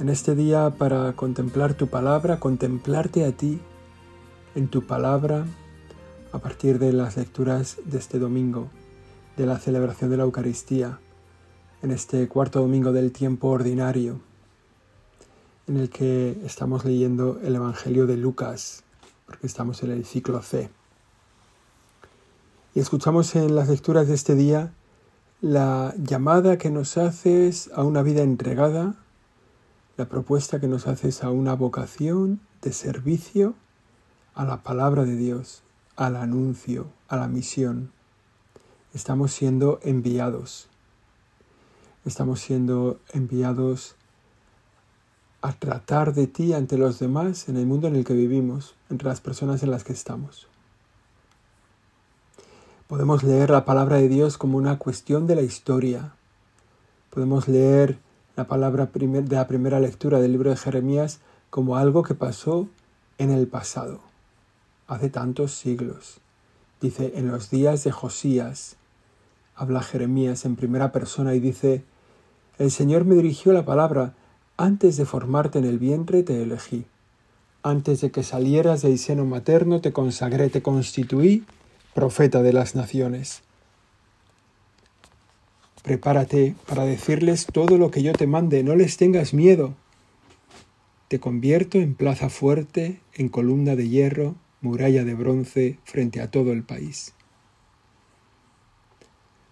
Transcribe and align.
en 0.00 0.08
este 0.08 0.34
día 0.34 0.70
para 0.70 1.12
contemplar 1.12 1.74
tu 1.74 1.88
palabra, 1.88 2.40
contemplarte 2.40 3.26
a 3.26 3.32
ti 3.32 3.60
en 4.54 4.68
tu 4.68 4.86
palabra 4.86 5.44
a 6.32 6.38
partir 6.38 6.78
de 6.78 6.94
las 6.94 7.18
lecturas 7.18 7.76
de 7.84 7.98
este 7.98 8.18
domingo, 8.18 8.70
de 9.36 9.44
la 9.44 9.58
celebración 9.58 10.08
de 10.08 10.16
la 10.16 10.22
Eucaristía, 10.22 10.98
en 11.82 11.90
este 11.90 12.28
cuarto 12.28 12.60
domingo 12.60 12.92
del 12.92 13.12
tiempo 13.12 13.48
ordinario, 13.48 14.20
en 15.68 15.76
el 15.76 15.90
que 15.90 16.40
estamos 16.46 16.86
leyendo 16.86 17.38
el 17.44 17.56
Evangelio 17.56 18.06
de 18.06 18.16
Lucas, 18.16 18.84
porque 19.26 19.46
estamos 19.46 19.82
en 19.82 19.90
el 19.90 20.06
ciclo 20.06 20.40
C. 20.40 20.70
Y 22.74 22.80
escuchamos 22.80 23.36
en 23.36 23.54
las 23.54 23.68
lecturas 23.68 24.08
de 24.08 24.14
este 24.14 24.34
día 24.34 24.72
la 25.42 25.92
llamada 25.98 26.56
que 26.56 26.70
nos 26.70 26.96
haces 26.96 27.70
a 27.74 27.84
una 27.84 28.02
vida 28.02 28.22
entregada, 28.22 28.94
la 29.96 30.08
propuesta 30.08 30.60
que 30.60 30.68
nos 30.68 30.86
haces 30.86 31.22
a 31.22 31.30
una 31.30 31.54
vocación 31.54 32.40
de 32.62 32.72
servicio 32.72 33.54
a 34.34 34.44
la 34.44 34.62
palabra 34.62 35.04
de 35.04 35.16
Dios, 35.16 35.62
al 35.96 36.16
anuncio, 36.16 36.86
a 37.08 37.16
la 37.16 37.28
misión. 37.28 37.92
Estamos 38.94 39.32
siendo 39.32 39.80
enviados. 39.82 40.68
Estamos 42.04 42.40
siendo 42.40 42.98
enviados 43.12 43.96
a 45.42 45.52
tratar 45.52 46.14
de 46.14 46.26
ti 46.26 46.52
ante 46.52 46.76
los 46.76 46.98
demás 46.98 47.48
en 47.48 47.56
el 47.56 47.66
mundo 47.66 47.88
en 47.88 47.96
el 47.96 48.04
que 48.04 48.14
vivimos, 48.14 48.74
entre 48.90 49.08
las 49.08 49.20
personas 49.20 49.62
en 49.62 49.70
las 49.70 49.84
que 49.84 49.92
estamos. 49.92 50.48
Podemos 52.86 53.22
leer 53.22 53.50
la 53.50 53.64
palabra 53.64 53.96
de 53.96 54.08
Dios 54.08 54.36
como 54.36 54.58
una 54.58 54.78
cuestión 54.78 55.26
de 55.26 55.36
la 55.36 55.42
historia. 55.42 56.12
Podemos 57.10 57.46
leer 57.46 57.98
la 58.40 58.46
palabra 58.46 58.88
de 58.90 59.36
la 59.36 59.46
primera 59.46 59.80
lectura 59.80 60.18
del 60.18 60.32
libro 60.32 60.48
de 60.48 60.56
Jeremías 60.56 61.20
como 61.50 61.76
algo 61.76 62.02
que 62.02 62.14
pasó 62.14 62.68
en 63.18 63.30
el 63.30 63.46
pasado, 63.46 64.00
hace 64.86 65.10
tantos 65.10 65.52
siglos. 65.52 66.20
Dice, 66.80 67.12
en 67.16 67.28
los 67.28 67.50
días 67.50 67.84
de 67.84 67.92
Josías, 67.92 68.76
habla 69.54 69.82
Jeremías 69.82 70.46
en 70.46 70.56
primera 70.56 70.90
persona 70.90 71.34
y 71.34 71.40
dice, 71.40 71.84
el 72.56 72.70
Señor 72.70 73.04
me 73.04 73.14
dirigió 73.14 73.52
la 73.52 73.66
palabra, 73.66 74.14
antes 74.56 74.96
de 74.96 75.04
formarte 75.04 75.58
en 75.58 75.66
el 75.66 75.78
vientre 75.78 76.22
te 76.22 76.42
elegí, 76.42 76.86
antes 77.62 78.00
de 78.00 78.10
que 78.10 78.22
salieras 78.22 78.80
del 78.80 78.98
seno 78.98 79.26
materno 79.26 79.82
te 79.82 79.92
consagré, 79.92 80.48
te 80.48 80.62
constituí 80.62 81.44
profeta 81.92 82.40
de 82.40 82.54
las 82.54 82.74
naciones. 82.74 83.42
Prepárate 85.82 86.54
para 86.66 86.84
decirles 86.84 87.46
todo 87.46 87.78
lo 87.78 87.90
que 87.90 88.02
yo 88.02 88.12
te 88.12 88.26
mande, 88.26 88.62
no 88.62 88.76
les 88.76 88.96
tengas 88.96 89.32
miedo. 89.32 89.74
Te 91.08 91.18
convierto 91.18 91.78
en 91.78 91.94
plaza 91.94 92.28
fuerte, 92.28 93.00
en 93.14 93.28
columna 93.28 93.76
de 93.76 93.88
hierro, 93.88 94.36
muralla 94.60 95.04
de 95.04 95.14
bronce 95.14 95.78
frente 95.84 96.20
a 96.20 96.30
todo 96.30 96.52
el 96.52 96.62
país. 96.62 97.14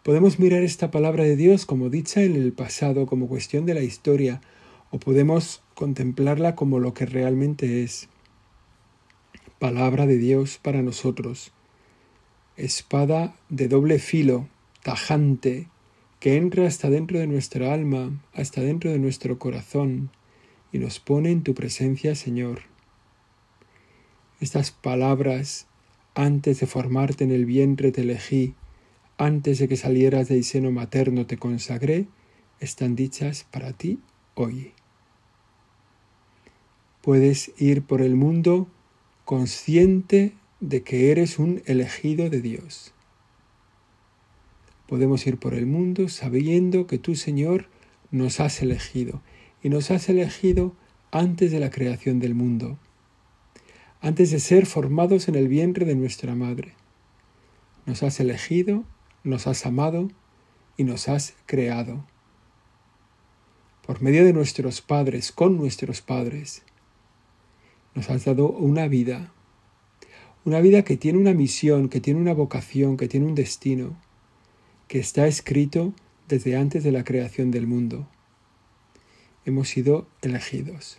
Podemos 0.03 0.39
mirar 0.39 0.63
esta 0.63 0.91
palabra 0.91 1.25
de 1.25 1.37
Dios 1.37 1.67
como 1.67 1.91
dicha 1.91 2.23
en 2.23 2.37
el 2.37 2.53
pasado, 2.53 3.07
como 3.07 3.29
cuestión 3.29 3.67
de 3.67 3.75
la 3.75 3.83
historia, 3.83 4.41
o 4.91 4.99
podemos 4.99 5.63
contemplarla 5.75 6.55
como 6.55 6.79
lo 6.79 6.95
que 6.95 7.07
realmente 7.07 7.83
es. 7.83 8.09
Palabra 9.59 10.07
de 10.07 10.19
Dios 10.19 10.59
para 10.63 10.83
nosotros. 10.83 11.53
Espada 12.57 13.35
de 13.49 13.69
doble 13.69 13.99
filo, 13.99 14.49
tajante, 14.83 15.69
que 16.21 16.37
entra 16.37 16.67
hasta 16.67 16.91
dentro 16.91 17.19
de 17.19 17.27
nuestra 17.27 17.73
alma, 17.73 18.11
hasta 18.33 18.61
dentro 18.61 18.91
de 18.91 18.99
nuestro 18.99 19.39
corazón, 19.39 20.11
y 20.73 20.79
nos 20.79 20.99
pone 20.99 21.31
en 21.31 21.43
tu 21.43 21.55
presencia, 21.55 22.15
Señor. 22.15 22.63
Estas 24.41 24.71
palabras, 24.71 25.67
antes 26.15 26.61
de 26.61 26.67
formarte 26.67 27.25
en 27.25 27.31
el 27.31 27.45
vientre 27.45 27.93
te 27.93 28.01
elegí, 28.01 28.55
antes 29.17 29.59
de 29.59 29.69
que 29.69 29.77
salieras 29.77 30.29
del 30.29 30.45
seno 30.45 30.73
materno 30.73 31.27
te 31.27 31.39
consagré, 31.39 32.07
están 32.61 32.97
dichas 32.97 33.47
para 33.51 33.73
ti 33.73 34.01
hoy. 34.35 34.73
Puedes 37.01 37.53
ir 37.59 37.83
por 37.83 38.03
el 38.03 38.17
mundo 38.17 38.69
consciente 39.25 40.35
de 40.61 40.83
que 40.83 41.13
eres 41.13 41.39
un 41.39 41.63
elegido 41.67 42.29
de 42.29 42.41
Dios 42.41 42.93
Podemos 44.89 45.27
ir 45.27 45.39
por 45.39 45.53
el 45.53 45.67
mundo 45.67 46.09
sabiendo 46.09 46.87
que 46.87 46.99
tú, 46.99 47.15
Señor, 47.15 47.69
nos 48.11 48.41
has 48.41 48.63
elegido 48.63 49.21
y 49.63 49.69
nos 49.69 49.91
has 49.91 50.09
elegido 50.09 50.75
antes 51.11 51.53
de 51.53 51.61
la 51.61 51.69
creación 51.69 52.21
del 52.21 52.35
mundo, 52.35 52.79
antes 54.01 54.31
de 54.31 54.41
ser 54.41 54.65
formados 54.65 55.29
en 55.29 55.35
el 55.35 55.47
vientre 55.47 55.85
de 55.85 55.95
nuestra 55.95 56.35
madre. 56.35 56.73
Nos 57.85 58.03
has 58.03 58.19
elegido, 58.19 58.85
nos 59.25 59.47
has 59.47 59.67
amado 59.67 60.09
y 60.79 60.85
nos 60.85 61.11
has 61.11 61.35
creado. 61.45 62.07
Por 63.87 64.01
medio 64.01 64.25
de 64.25 64.33
nuestros 64.33 64.81
padres, 64.81 65.33
con 65.33 65.59
nuestros 65.59 66.01
padres, 66.01 66.63
nos 67.95 68.09
has 68.09 68.25
dado 68.25 68.49
una 68.49 68.89
vida, 68.89 69.35
una 70.47 70.61
vida 70.61 70.83
que 70.83 70.97
tiene 70.97 71.19
una 71.19 71.35
misión, 71.35 71.91
que 71.91 72.01
tiene 72.01 72.21
una 72.21 72.33
vocación, 72.33 72.97
que 72.97 73.07
tiene 73.07 73.27
un 73.27 73.35
destino 73.35 74.08
que 74.89 74.99
está 74.99 75.27
escrito 75.27 75.93
desde 76.29 76.57
antes 76.57 76.83
de 76.83 76.93
la 76.93 77.05
creación 77.05 77.51
del 77.51 77.67
mundo. 77.67 78.09
Hemos 79.45 79.69
sido 79.69 80.09
elegidos. 80.23 80.99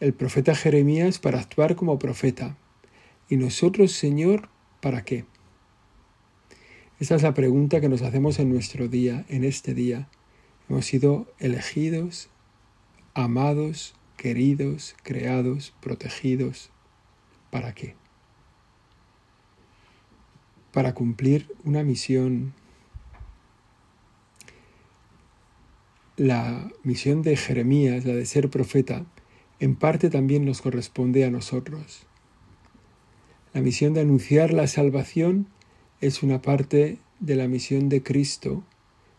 El 0.00 0.12
profeta 0.12 0.54
Jeremías 0.54 1.18
para 1.18 1.40
actuar 1.40 1.76
como 1.76 1.98
profeta. 1.98 2.56
¿Y 3.28 3.36
nosotros, 3.36 3.92
Señor, 3.92 4.48
para 4.80 5.04
qué? 5.04 5.24
Esa 7.00 7.14
es 7.14 7.22
la 7.22 7.34
pregunta 7.34 7.80
que 7.80 7.88
nos 7.88 8.02
hacemos 8.02 8.38
en 8.38 8.50
nuestro 8.50 8.88
día, 8.88 9.24
en 9.28 9.44
este 9.44 9.74
día. 9.74 10.08
Hemos 10.68 10.86
sido 10.86 11.32
elegidos, 11.38 12.28
amados, 13.14 13.94
queridos, 14.16 14.96
creados, 15.02 15.74
protegidos. 15.80 16.70
¿Para 17.50 17.72
qué? 17.74 17.94
Para 20.78 20.94
cumplir 20.94 21.48
una 21.64 21.82
misión. 21.82 22.54
La 26.16 26.70
misión 26.84 27.22
de 27.22 27.34
Jeremías, 27.34 28.04
la 28.04 28.14
de 28.14 28.24
ser 28.24 28.48
profeta, 28.48 29.04
en 29.58 29.74
parte 29.74 30.08
también 30.08 30.44
nos 30.44 30.62
corresponde 30.62 31.24
a 31.24 31.32
nosotros. 31.32 32.06
La 33.52 33.60
misión 33.60 33.92
de 33.92 34.02
anunciar 34.02 34.52
la 34.52 34.68
salvación 34.68 35.48
es 36.00 36.22
una 36.22 36.42
parte 36.42 36.98
de 37.18 37.34
la 37.34 37.48
misión 37.48 37.88
de 37.88 38.04
Cristo 38.04 38.62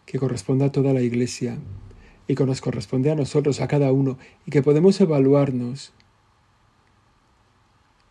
que 0.06 0.18
corresponde 0.18 0.64
a 0.64 0.72
toda 0.72 0.94
la 0.94 1.02
Iglesia 1.02 1.58
y 2.26 2.36
que 2.36 2.46
nos 2.46 2.62
corresponde 2.62 3.12
a 3.12 3.16
nosotros, 3.16 3.60
a 3.60 3.68
cada 3.68 3.92
uno, 3.92 4.18
y 4.46 4.52
que 4.52 4.64
podemos 4.64 5.02
evaluarnos 5.02 5.92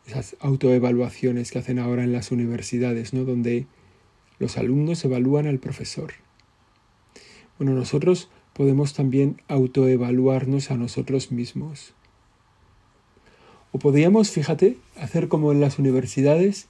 esas 0.09 0.37
autoevaluaciones 0.41 1.53
que 1.53 1.59
hacen 1.59 1.79
ahora 1.79 2.03
en 2.03 2.13
las 2.13 2.33
universidades, 2.33 3.13
¿no? 3.13 3.25
Donde 3.25 3.67
los 4.39 4.57
alumnos 4.57 5.05
evalúan 5.05 5.47
al 5.47 5.59
profesor. 5.59 6.15
Bueno, 7.59 7.75
nosotros 7.75 8.31
podemos 8.55 8.95
también 8.95 9.43
autoevaluarnos 9.49 10.71
a 10.71 10.77
nosotros 10.77 11.31
mismos. 11.31 11.93
O 13.71 13.79
podríamos, 13.79 14.31
fíjate, 14.31 14.79
hacer 14.97 15.29
como 15.29 15.53
en 15.53 15.61
las 15.61 15.79
universidades, 15.79 16.69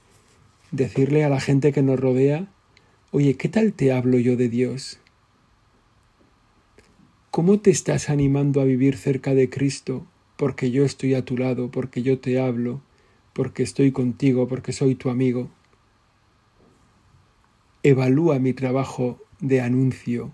decirle 0.72 1.22
a 1.22 1.28
la 1.28 1.40
gente 1.40 1.72
que 1.72 1.82
nos 1.82 2.00
rodea, 2.00 2.48
oye, 3.12 3.36
¿qué 3.36 3.48
tal 3.48 3.72
te 3.72 3.92
hablo 3.92 4.18
yo 4.18 4.36
de 4.36 4.48
Dios? 4.48 4.98
¿Cómo 7.30 7.60
te 7.60 7.70
estás 7.70 8.10
animando 8.10 8.60
a 8.60 8.64
vivir 8.64 8.96
cerca 8.96 9.32
de 9.32 9.48
Cristo? 9.48 10.06
Porque 10.36 10.72
yo 10.72 10.84
estoy 10.84 11.14
a 11.14 11.24
tu 11.24 11.36
lado, 11.36 11.70
porque 11.70 12.02
yo 12.02 12.18
te 12.18 12.40
hablo, 12.40 12.80
porque 13.38 13.62
estoy 13.62 13.92
contigo, 13.92 14.48
porque 14.48 14.72
soy 14.72 14.96
tu 14.96 15.10
amigo. 15.10 15.48
Evalúa 17.84 18.40
mi 18.40 18.52
trabajo 18.52 19.20
de 19.38 19.60
anuncio. 19.60 20.32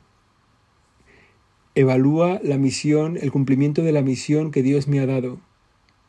evalúa 1.75 2.41
la 2.43 2.56
misión, 2.56 3.19
el 3.21 3.31
cumplimiento 3.31 3.83
de 3.83 3.93
la 3.93 4.01
misión 4.01 4.51
que 4.51 4.62
Dios 4.62 4.89
me 4.89 5.01
ha 5.01 5.06
dado 5.06 5.39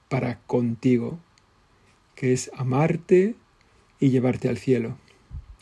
para 0.08 0.40
contigo, 0.48 1.20
que 2.16 2.32
es 2.32 2.50
amarte 2.56 3.36
y 4.00 4.12
llevarte 4.12 4.48
al 4.48 4.58
cielo. 4.58 4.98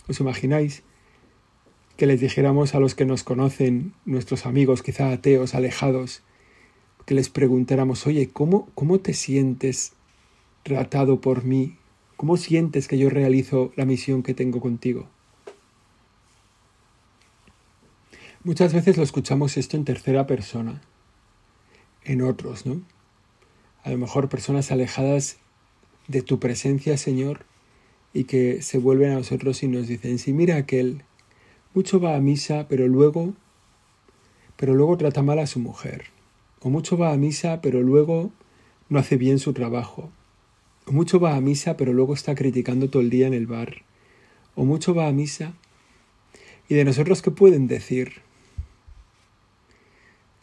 ¿Os 0.08 0.20
imagináis 0.20 0.84
que 1.98 2.06
les 2.06 2.22
dijéramos 2.22 2.76
a 2.76 2.80
los 2.80 2.94
que 2.94 3.06
nos 3.06 3.24
conocen, 3.24 3.96
nuestros 4.06 4.46
amigos, 4.46 4.84
quizá 4.84 5.12
ateos, 5.12 5.56
alejados, 5.56 6.22
que 7.08 7.16
les 7.16 7.30
preguntáramos, 7.30 8.06
oye, 8.06 8.30
¿cómo, 8.32 8.70
cómo 8.76 9.00
te 9.00 9.16
sientes 9.16 9.94
tratado 10.63 11.21
por 11.21 11.44
mí? 11.44 11.77
¿Cómo 12.15 12.38
sientes 12.38 12.88
que 12.88 12.98
yo 12.98 13.10
realizo 13.10 13.71
la 13.75 13.86
misión 13.86 14.24
que 14.24 14.33
tengo 14.33 14.62
contigo? 14.62 15.07
Muchas 18.45 18.74
veces 18.74 18.98
lo 18.98 19.04
escuchamos 19.04 19.57
esto 19.57 19.77
en 19.77 19.86
tercera 19.86 20.27
persona, 20.27 20.81
en 22.04 22.21
otros, 22.21 22.65
¿no? 22.65 22.81
A 23.83 23.89
lo 23.89 23.98
mejor 23.98 24.30
personas 24.30 24.71
alejadas 24.71 25.38
de 26.07 26.21
tu 26.21 26.39
presencia, 26.39 26.98
Señor, 26.98 27.45
y 28.13 28.25
que 28.25 28.62
se 28.62 28.77
vuelven 28.77 29.12
a 29.12 29.15
nosotros 29.15 29.63
y 29.63 29.68
nos 29.68 29.88
dicen, 29.88 30.19
sí, 30.19 30.33
mira 30.33 30.57
aquel, 30.57 31.04
mucho 31.74 32.00
va 32.00 32.15
a 32.15 32.19
misa, 32.19 32.68
pero 32.68 32.88
luego, 32.88 33.33
pero 34.57 34.75
luego 34.75 34.98
trata 34.98 35.21
mal 35.21 35.39
a 35.39 35.48
su 35.48 35.60
mujer, 35.60 36.06
o 36.60 36.69
mucho 36.69 36.98
va 36.98 37.12
a 37.12 37.18
misa, 37.18 37.62
pero 37.62 37.81
luego 37.81 38.31
no 38.89 39.00
hace 39.00 39.18
bien 39.18 39.39
su 39.39 39.54
trabajo, 39.54 40.12
o 40.86 40.92
mucho 40.92 41.20
va 41.20 41.36
a 41.36 41.42
misa, 41.42 41.78
pero 41.78 41.94
luego 41.94 42.14
está 42.14 42.36
criticando 42.36 42.90
todo 42.90 43.02
el 43.02 43.10
día 43.10 43.28
en 43.28 43.34
el 43.34 43.48
bar, 43.48 43.84
o 44.56 44.66
mucho 44.66 44.94
va 44.94 45.08
a 45.08 45.12
misa, 45.12 45.54
y 46.70 46.76
de 46.76 46.86
nosotros 46.86 47.22
qué 47.22 47.32
pueden 47.32 47.68
decir, 47.68 48.22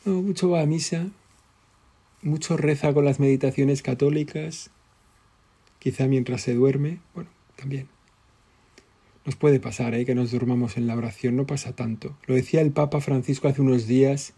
no, 0.04 0.22
mucho 0.22 0.48
va 0.50 0.62
a 0.62 0.66
misa, 0.66 1.08
mucho 2.22 2.56
reza 2.56 2.92
con 2.92 3.04
las 3.04 3.20
meditaciones 3.20 3.82
católicas, 3.82 4.70
quizá 5.78 6.06
mientras 6.06 6.42
se 6.42 6.54
duerme, 6.54 7.00
bueno, 7.14 7.30
también. 7.56 7.88
Nos 9.26 9.36
puede 9.36 9.60
pasar 9.60 9.94
¿eh? 9.94 10.06
que 10.06 10.14
nos 10.14 10.30
durmamos 10.30 10.76
en 10.76 10.86
la 10.86 10.96
oración, 10.96 11.36
no 11.36 11.46
pasa 11.46 11.76
tanto. 11.76 12.16
Lo 12.26 12.34
decía 12.34 12.62
el 12.62 12.72
Papa 12.72 13.00
Francisco 13.00 13.48
hace 13.48 13.60
unos 13.60 13.86
días, 13.86 14.32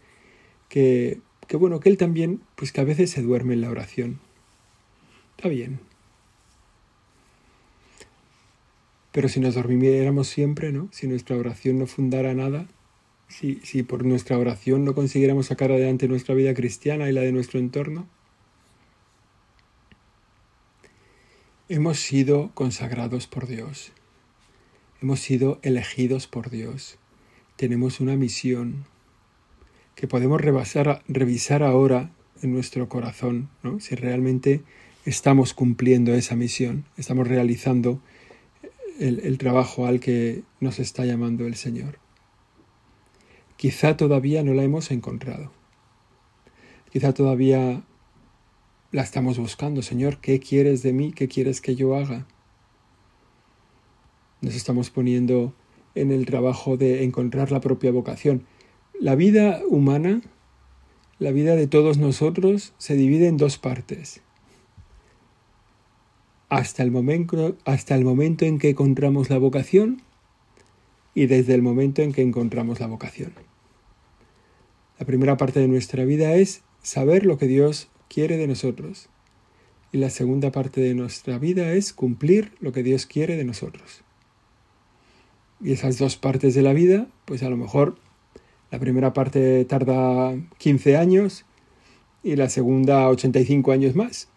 que, 0.67 1.21
que 1.47 1.55
bueno, 1.55 1.79
que 1.79 1.89
él 1.89 1.97
también, 1.97 2.41
pues 2.55 2.73
que 2.73 2.81
a 2.81 2.83
veces 2.83 3.09
se 3.09 3.21
duerme 3.21 3.53
en 3.53 3.61
la 3.61 3.69
oración. 3.69 4.19
Está 5.37 5.47
bien. 5.47 5.79
Pero 9.13 9.29
si 9.29 9.39
nos 9.39 9.55
dormiéramos 9.55 10.27
siempre, 10.27 10.73
¿no? 10.73 10.89
Si 10.91 11.07
nuestra 11.07 11.37
oración 11.37 11.79
no 11.79 11.87
fundara 11.87 12.33
nada, 12.33 12.67
si, 13.27 13.83
por 13.83 14.05
nuestra 14.05 14.37
oración 14.37 14.85
no 14.85 14.93
consiguiéramos 14.93 15.47
sacar 15.47 15.71
adelante 15.71 16.07
nuestra 16.07 16.35
vida 16.35 16.53
cristiana 16.53 17.09
y 17.09 17.13
la 17.13 17.21
de 17.21 17.31
nuestro 17.31 17.59
entorno? 17.59 18.07
Hemos 21.69 21.99
sido 21.99 22.51
consagrados 22.53 23.27
por 23.27 23.47
Dios. 23.47 23.91
Hemos 25.01 25.19
sido 25.19 25.59
elegidos 25.63 26.27
por 26.27 26.49
Dios. 26.49 26.97
Tenemos 27.55 27.99
una 27.99 28.15
misión 28.15 28.85
que 29.95 30.07
podemos 30.07 30.41
revisar 30.41 31.63
ahora 31.63 32.11
en 32.41 32.51
nuestro 32.51 32.89
corazón, 32.89 33.49
¿no? 33.63 33.79
si 33.79 33.95
realmente 33.95 34.61
estamos 35.05 35.53
cumpliendo 35.53 36.13
esa 36.13 36.35
misión, 36.35 36.85
estamos 36.97 37.27
realizando 37.27 38.01
el 38.99 39.37
trabajo 39.37 39.85
al 39.85 39.99
que 39.99 40.43
nos 40.59 40.79
está 40.79 41.05
llamando 41.05 41.45
el 41.45 41.55
Señor. 41.55 41.99
Quizá 43.57 43.95
todavía 43.95 44.43
no 44.43 44.53
la 44.53 44.63
hemos 44.63 44.91
encontrado. 44.91 45.51
Quizá 46.91 47.13
todavía 47.13 47.83
la 48.91 49.01
estamos 49.01 49.39
buscando. 49.39 49.81
Señor, 49.81 50.19
¿qué 50.19 50.39
quieres 50.39 50.83
de 50.83 50.93
mí? 50.93 51.13
¿Qué 51.13 51.27
quieres 51.27 51.61
que 51.61 51.75
yo 51.75 51.95
haga? 51.95 52.27
Nos 54.41 54.55
estamos 54.55 54.89
poniendo 54.89 55.53
en 55.95 56.11
el 56.11 56.25
trabajo 56.25 56.77
de 56.77 57.03
encontrar 57.03 57.51
la 57.51 57.61
propia 57.61 57.91
vocación. 57.91 58.45
La 58.99 59.15
vida 59.15 59.61
humana, 59.69 60.21
la 61.19 61.31
vida 61.31 61.55
de 61.55 61.67
todos 61.67 61.97
nosotros, 61.97 62.73
se 62.77 62.95
divide 62.95 63.27
en 63.27 63.37
dos 63.37 63.57
partes. 63.57 64.22
Hasta 66.53 66.83
el 66.83 66.91
momento, 66.91 67.57
hasta 67.65 67.95
el 67.95 68.05
momento 68.05 68.45
en 68.45 68.59
que 68.59 68.69
encontramos 68.69 69.31
la 69.31 69.39
vocación 69.39 70.03
y 71.15 71.25
desde 71.25 71.55
el 71.55 71.63
momento 71.63 72.03
en 72.03 72.13
que 72.13 72.21
encontramos 72.21 72.79
la 72.79 72.85
vocación. 72.85 73.33
La 74.99 75.07
primera 75.07 75.35
parte 75.35 75.59
de 75.59 75.67
nuestra 75.67 76.05
vida 76.05 76.35
es 76.35 76.61
saber 76.83 77.25
lo 77.25 77.39
que 77.39 77.47
Dios 77.47 77.89
quiere 78.07 78.37
de 78.37 78.45
nosotros. 78.45 79.09
Y 79.91 79.97
la 79.97 80.11
segunda 80.11 80.51
parte 80.51 80.79
de 80.79 80.93
nuestra 80.93 81.39
vida 81.39 81.73
es 81.73 81.91
cumplir 81.91 82.51
lo 82.59 82.71
que 82.71 82.83
Dios 82.83 83.07
quiere 83.07 83.35
de 83.35 83.45
nosotros. 83.45 84.03
Y 85.59 85.71
esas 85.71 85.97
dos 85.97 86.17
partes 86.17 86.53
de 86.53 86.61
la 86.61 86.73
vida, 86.73 87.07
pues 87.25 87.41
a 87.41 87.49
lo 87.49 87.57
mejor 87.57 87.97
la 88.69 88.77
primera 88.77 89.11
parte 89.11 89.65
tarda 89.65 90.35
15 90.59 90.97
años 90.97 91.45
y 92.21 92.35
la 92.35 92.47
segunda 92.47 93.09
85 93.09 93.71
años 93.71 93.95
más. 93.95 94.27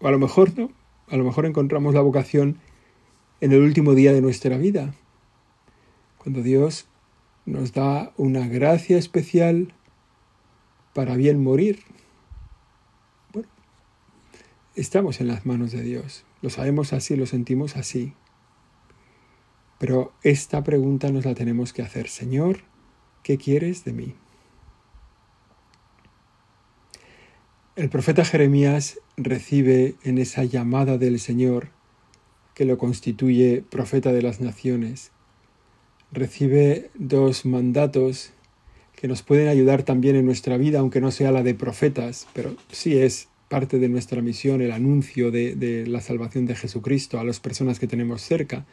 O 0.00 0.08
a 0.08 0.10
lo 0.10 0.18
mejor 0.18 0.58
no. 0.58 0.77
A 1.10 1.16
lo 1.16 1.24
mejor 1.24 1.46
encontramos 1.46 1.94
la 1.94 2.02
vocación 2.02 2.58
en 3.40 3.52
el 3.52 3.62
último 3.62 3.94
día 3.94 4.12
de 4.12 4.20
nuestra 4.20 4.58
vida, 4.58 4.94
cuando 6.18 6.42
Dios 6.42 6.86
nos 7.46 7.72
da 7.72 8.12
una 8.16 8.46
gracia 8.46 8.98
especial 8.98 9.72
para 10.92 11.16
bien 11.16 11.42
morir. 11.42 11.80
Bueno, 13.32 13.48
estamos 14.74 15.20
en 15.20 15.28
las 15.28 15.46
manos 15.46 15.72
de 15.72 15.82
Dios, 15.82 16.24
lo 16.42 16.50
sabemos 16.50 16.92
así, 16.92 17.16
lo 17.16 17.26
sentimos 17.26 17.76
así. 17.76 18.12
Pero 19.78 20.12
esta 20.22 20.62
pregunta 20.64 21.10
nos 21.10 21.24
la 21.24 21.34
tenemos 21.34 21.72
que 21.72 21.82
hacer, 21.82 22.08
Señor, 22.08 22.58
¿qué 23.22 23.38
quieres 23.38 23.84
de 23.84 23.92
mí? 23.92 24.14
El 27.78 27.90
profeta 27.90 28.24
Jeremías 28.24 28.98
recibe 29.16 29.94
en 30.02 30.18
esa 30.18 30.42
llamada 30.42 30.98
del 30.98 31.20
Señor, 31.20 31.68
que 32.54 32.64
lo 32.64 32.76
constituye 32.76 33.62
profeta 33.70 34.12
de 34.12 34.20
las 34.20 34.40
naciones, 34.40 35.12
recibe 36.10 36.90
dos 36.96 37.46
mandatos 37.46 38.32
que 38.96 39.06
nos 39.06 39.22
pueden 39.22 39.46
ayudar 39.46 39.84
también 39.84 40.16
en 40.16 40.26
nuestra 40.26 40.56
vida, 40.56 40.80
aunque 40.80 41.00
no 41.00 41.12
sea 41.12 41.30
la 41.30 41.44
de 41.44 41.54
profetas, 41.54 42.26
pero 42.32 42.56
sí 42.68 42.98
es 42.98 43.28
parte 43.48 43.78
de 43.78 43.88
nuestra 43.88 44.22
misión 44.22 44.60
el 44.60 44.72
anuncio 44.72 45.30
de, 45.30 45.84
la 45.86 46.00
salvación 46.00 46.46
de 46.46 46.56
Jesucristo 46.56 47.20
a 47.20 47.24
las 47.24 47.38
personas 47.38 47.78
que 47.78 47.86
tenemos 47.86 48.22
cerca. 48.22 48.66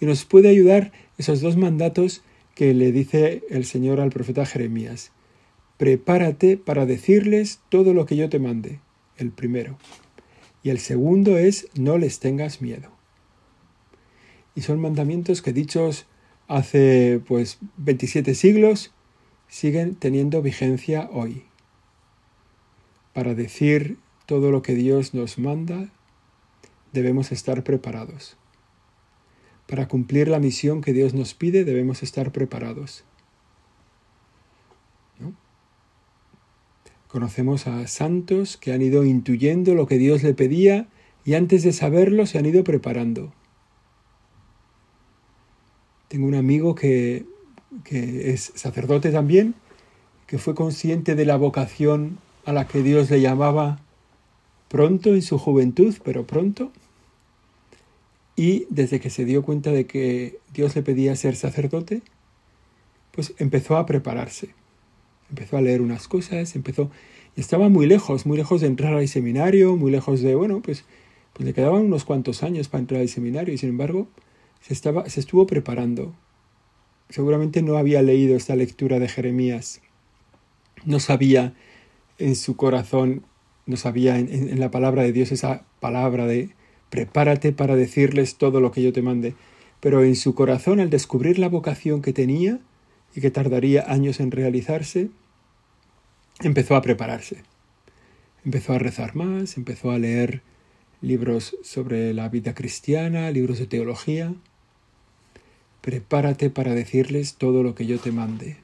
Y 0.00 0.06
nos 0.06 0.24
puede 0.24 0.48
ayudar 0.48 0.92
esos 1.18 1.42
dos 1.42 1.58
mandatos 1.58 2.22
que 2.54 2.72
le 2.72 2.90
dice 2.90 3.42
el 3.50 3.66
Señor 3.66 4.00
al 4.00 4.08
profeta 4.08 4.46
Jeremías. 4.46 5.12
Prepárate 5.80 6.58
para 6.58 6.84
decirles 6.84 7.60
todo 7.70 7.94
lo 7.94 8.04
que 8.04 8.14
yo 8.14 8.28
te 8.28 8.38
mande, 8.38 8.80
el 9.16 9.30
primero. 9.30 9.78
Y 10.62 10.68
el 10.68 10.78
segundo 10.78 11.38
es 11.38 11.68
no 11.74 11.96
les 11.96 12.20
tengas 12.20 12.60
miedo. 12.60 12.90
Y 14.54 14.60
son 14.60 14.78
mandamientos 14.78 15.40
que 15.40 15.54
dichos 15.54 16.04
hace 16.48 17.22
pues 17.26 17.60
27 17.78 18.34
siglos 18.34 18.92
siguen 19.48 19.94
teniendo 19.94 20.42
vigencia 20.42 21.08
hoy. 21.14 21.44
Para 23.14 23.34
decir 23.34 23.96
todo 24.26 24.50
lo 24.50 24.60
que 24.60 24.74
Dios 24.74 25.14
nos 25.14 25.38
manda, 25.38 25.88
debemos 26.92 27.32
estar 27.32 27.64
preparados. 27.64 28.36
Para 29.66 29.88
cumplir 29.88 30.28
la 30.28 30.40
misión 30.40 30.82
que 30.82 30.92
Dios 30.92 31.14
nos 31.14 31.32
pide, 31.32 31.64
debemos 31.64 32.02
estar 32.02 32.32
preparados. 32.32 33.02
Conocemos 37.10 37.66
a 37.66 37.88
santos 37.88 38.56
que 38.56 38.72
han 38.72 38.82
ido 38.82 39.04
intuyendo 39.04 39.74
lo 39.74 39.88
que 39.88 39.98
Dios 39.98 40.22
le 40.22 40.32
pedía 40.32 40.86
y 41.24 41.34
antes 41.34 41.64
de 41.64 41.72
saberlo 41.72 42.24
se 42.24 42.38
han 42.38 42.46
ido 42.46 42.62
preparando. 42.62 43.32
Tengo 46.06 46.28
un 46.28 46.36
amigo 46.36 46.76
que, 46.76 47.26
es 47.90 48.52
sacerdote 48.54 49.10
también, 49.10 49.56
que 50.28 50.38
fue 50.38 50.54
consciente 50.54 51.16
de 51.16 51.24
la 51.24 51.36
vocación 51.36 52.18
a 52.44 52.52
la 52.52 52.68
que 52.68 52.80
Dios 52.80 53.10
le 53.10 53.20
llamaba 53.20 53.80
pronto 54.68 55.12
en 55.12 55.22
su 55.22 55.36
juventud, 55.36 55.96
pero 56.04 56.28
pronto. 56.28 56.70
Y 58.36 58.66
desde 58.70 59.00
que 59.00 59.10
se 59.10 59.24
dio 59.24 59.42
cuenta 59.42 59.72
de 59.72 59.84
que 59.86 60.38
Dios 60.54 60.76
le 60.76 60.82
pedía 60.82 61.16
ser 61.16 61.34
sacerdote, 61.34 62.02
pues 63.10 63.34
empezó 63.38 63.76
a 63.76 63.84
prepararse. 63.84 64.59
Empezó 65.30 65.56
a 65.56 65.62
leer 65.62 65.80
unas 65.80 66.08
cosas, 66.08 66.54
empezó... 66.54 66.90
Y 67.36 67.40
estaba 67.40 67.68
muy 67.68 67.86
lejos, 67.86 68.26
muy 68.26 68.36
lejos 68.36 68.60
de 68.60 68.66
entrar 68.66 68.92
al 68.94 69.08
seminario, 69.08 69.76
muy 69.76 69.90
lejos 69.90 70.20
de... 70.20 70.34
Bueno, 70.34 70.60
pues, 70.60 70.84
pues 71.32 71.46
le 71.46 71.54
quedaban 71.54 71.82
unos 71.82 72.04
cuantos 72.04 72.42
años 72.42 72.68
para 72.68 72.80
entrar 72.80 73.00
al 73.00 73.08
seminario 73.08 73.54
y 73.54 73.58
sin 73.58 73.70
embargo 73.70 74.08
se, 74.60 74.74
estaba, 74.74 75.08
se 75.08 75.20
estuvo 75.20 75.46
preparando. 75.46 76.14
Seguramente 77.08 77.62
no 77.62 77.76
había 77.76 78.02
leído 78.02 78.36
esta 78.36 78.56
lectura 78.56 78.98
de 78.98 79.08
Jeremías. 79.08 79.80
no 80.84 81.00
sabía 81.00 81.54
en 82.18 82.36
su 82.36 82.56
corazón, 82.56 83.24
no 83.66 83.76
sabía 83.76 84.18
en, 84.18 84.60
la 84.60 84.70
palabra 84.70 85.02
de 85.02 85.12
Dios 85.12 85.32
esa 85.32 85.64
palabra 85.80 86.26
de 86.26 86.50
prepárate 86.90 87.52
para 87.52 87.76
decirles 87.76 88.36
todo 88.36 88.60
lo 88.60 88.70
que 88.70 88.82
yo 88.82 88.92
te 88.92 89.02
mande. 89.02 89.34
Pero 89.80 90.04
en 90.04 90.14
su 90.14 90.34
corazón, 90.34 90.78
al 90.78 90.90
descubrir 90.90 91.38
la 91.38 91.48
vocación 91.48 92.02
que 92.02 92.12
tenía 92.12 92.60
y 93.14 93.20
que 93.20 93.30
tardaría 93.30 93.90
años 93.90 94.20
en 94.20 94.30
realizarse, 94.30 95.08
empezó 96.40 96.76
a 96.76 96.82
prepararse. 96.82 97.42
Empezó 98.44 98.72
a 98.72 98.78
rezar 98.78 99.14
más, 99.16 99.56
empezó 99.56 99.90
a 99.90 99.98
leer 99.98 100.42
libros 101.02 101.56
sobre 101.62 102.14
la 102.14 102.28
vida 102.28 102.54
cristiana, 102.54 103.30
libros 103.30 103.58
de 103.58 103.66
teología. 103.66 104.34
Prepárate 105.80 106.50
para 106.50 106.74
decirles 106.74 107.34
todo 107.34 107.62
lo 107.62 107.74
que 107.74 107.86
yo 107.86 107.98
te 107.98 108.12
mande. 108.12 108.56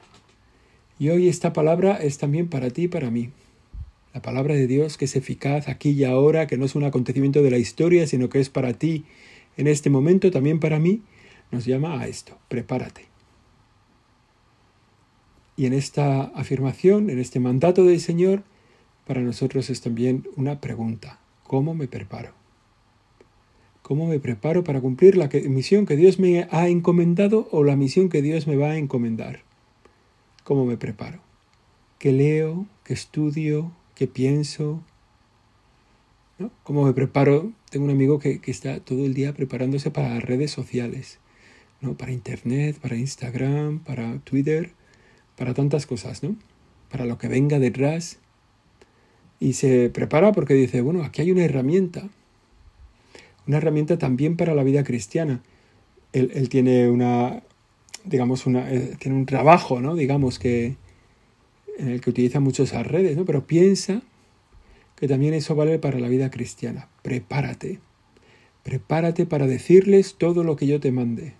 Y 0.98 1.10
hoy 1.10 1.28
esta 1.28 1.52
palabra 1.52 1.96
es 1.96 2.18
también 2.18 2.48
para 2.48 2.70
ti 2.70 2.84
y 2.84 2.88
para 2.88 3.10
mí. 3.10 3.30
La 4.14 4.22
palabra 4.22 4.54
de 4.54 4.66
Dios 4.66 4.96
que 4.96 5.04
es 5.04 5.16
eficaz 5.16 5.68
aquí 5.68 5.90
y 5.90 6.04
ahora, 6.04 6.46
que 6.46 6.56
no 6.56 6.64
es 6.64 6.74
un 6.74 6.84
acontecimiento 6.84 7.42
de 7.42 7.50
la 7.50 7.58
historia, 7.58 8.06
sino 8.06 8.30
que 8.30 8.40
es 8.40 8.48
para 8.48 8.72
ti 8.72 9.04
en 9.56 9.66
este 9.66 9.90
momento, 9.90 10.30
también 10.30 10.60
para 10.60 10.78
mí, 10.78 11.02
nos 11.50 11.64
llama 11.64 12.00
a 12.00 12.06
esto, 12.06 12.38
prepárate. 12.48 13.15
Y 15.56 15.66
en 15.66 15.72
esta 15.72 16.22
afirmación, 16.22 17.10
en 17.10 17.18
este 17.18 17.40
mandato 17.40 17.84
del 17.84 18.00
Señor, 18.00 18.42
para 19.06 19.20
nosotros 19.20 19.70
es 19.70 19.80
también 19.80 20.28
una 20.36 20.60
pregunta. 20.60 21.18
¿Cómo 21.44 21.75
me 21.75 21.88
preparo? 21.88 22.32
¿Cómo 23.82 24.06
me 24.06 24.18
preparo 24.18 24.64
para 24.64 24.80
cumplir 24.80 25.16
la 25.16 25.28
misión 25.48 25.86
que 25.86 25.96
Dios 25.96 26.18
me 26.18 26.48
ha 26.50 26.68
encomendado 26.68 27.48
o 27.52 27.62
la 27.62 27.76
misión 27.76 28.08
que 28.08 28.20
Dios 28.20 28.46
me 28.46 28.56
va 28.56 28.72
a 28.72 28.78
encomendar? 28.78 29.42
¿Cómo 30.44 30.66
me 30.66 30.76
preparo? 30.76 31.20
¿Qué 31.98 32.12
leo? 32.12 32.66
¿Qué 32.84 32.94
estudio? 32.94 33.72
qué 33.96 34.06
pienso, 34.06 34.84
¿no? 36.38 36.52
cómo 36.62 36.84
me 36.84 36.92
preparo. 36.92 37.50
Tengo 37.70 37.86
un 37.86 37.90
amigo 37.90 38.20
que, 38.20 38.40
está 38.46 38.78
todo 38.78 39.04
el 39.06 39.14
día 39.14 39.32
preparándose 39.32 39.90
para 39.90 40.20
redes 40.20 40.52
sociales, 40.52 41.18
¿no? 41.80 41.96
para 41.96 42.12
Internet, 42.12 42.78
para 42.78 42.96
Instagram, 42.96 43.80
para 43.80 44.18
Twitter, 44.20 44.72
para 45.37 45.55
tantas 45.55 45.87
cosas, 45.87 46.23
¿no? 46.23 46.37
para 46.90 47.05
lo 47.05 47.19
que 47.19 47.28
venga 47.28 47.59
detrás. 47.59 48.19
Y 49.38 49.52
se 49.52 49.90
prepara 49.90 50.33
porque 50.33 50.55
dice, 50.55 50.81
bueno, 50.81 51.02
aquí 51.02 51.23
hay 51.23 51.31
una 51.31 51.45
herramienta, 51.45 52.09
una 53.47 53.59
herramienta 53.59 53.99
también 53.99 54.37
para 54.37 54.55
la 54.55 54.62
vida 54.62 54.83
cristiana. 54.83 55.43
Él, 56.12 56.49
tiene 56.49 56.88
una, 56.88 57.43
digamos, 58.05 58.47
una, 58.47 58.73
eh, 58.73 58.97
tiene 58.99 59.19
un 59.19 59.26
trabajo, 59.26 59.83
¿no? 59.83 59.95
Digamos 59.95 60.38
que, 60.38 60.76
en 61.78 61.88
el 61.88 62.00
que 62.00 62.09
utiliza 62.09 62.40
mucho 62.40 62.62
esas 62.62 62.87
redes, 62.87 63.19
¿no? 63.19 63.26
Pero 63.26 63.47
piensa 63.47 64.00
que 64.95 65.09
también 65.09 65.35
eso 65.35 65.55
vale 65.55 65.78
para 65.78 65.99
la 65.99 66.09
vida 66.09 66.31
cristiana. 66.31 66.88
Prepárate. 67.02 67.81
Prepárate 68.62 69.26
para 69.26 69.47
decirles 69.47 70.14
todo 70.16 70.43
lo 70.43 70.57
que 70.57 70.66
yo 70.66 70.81
te 70.81 70.90
mande. 70.90 71.35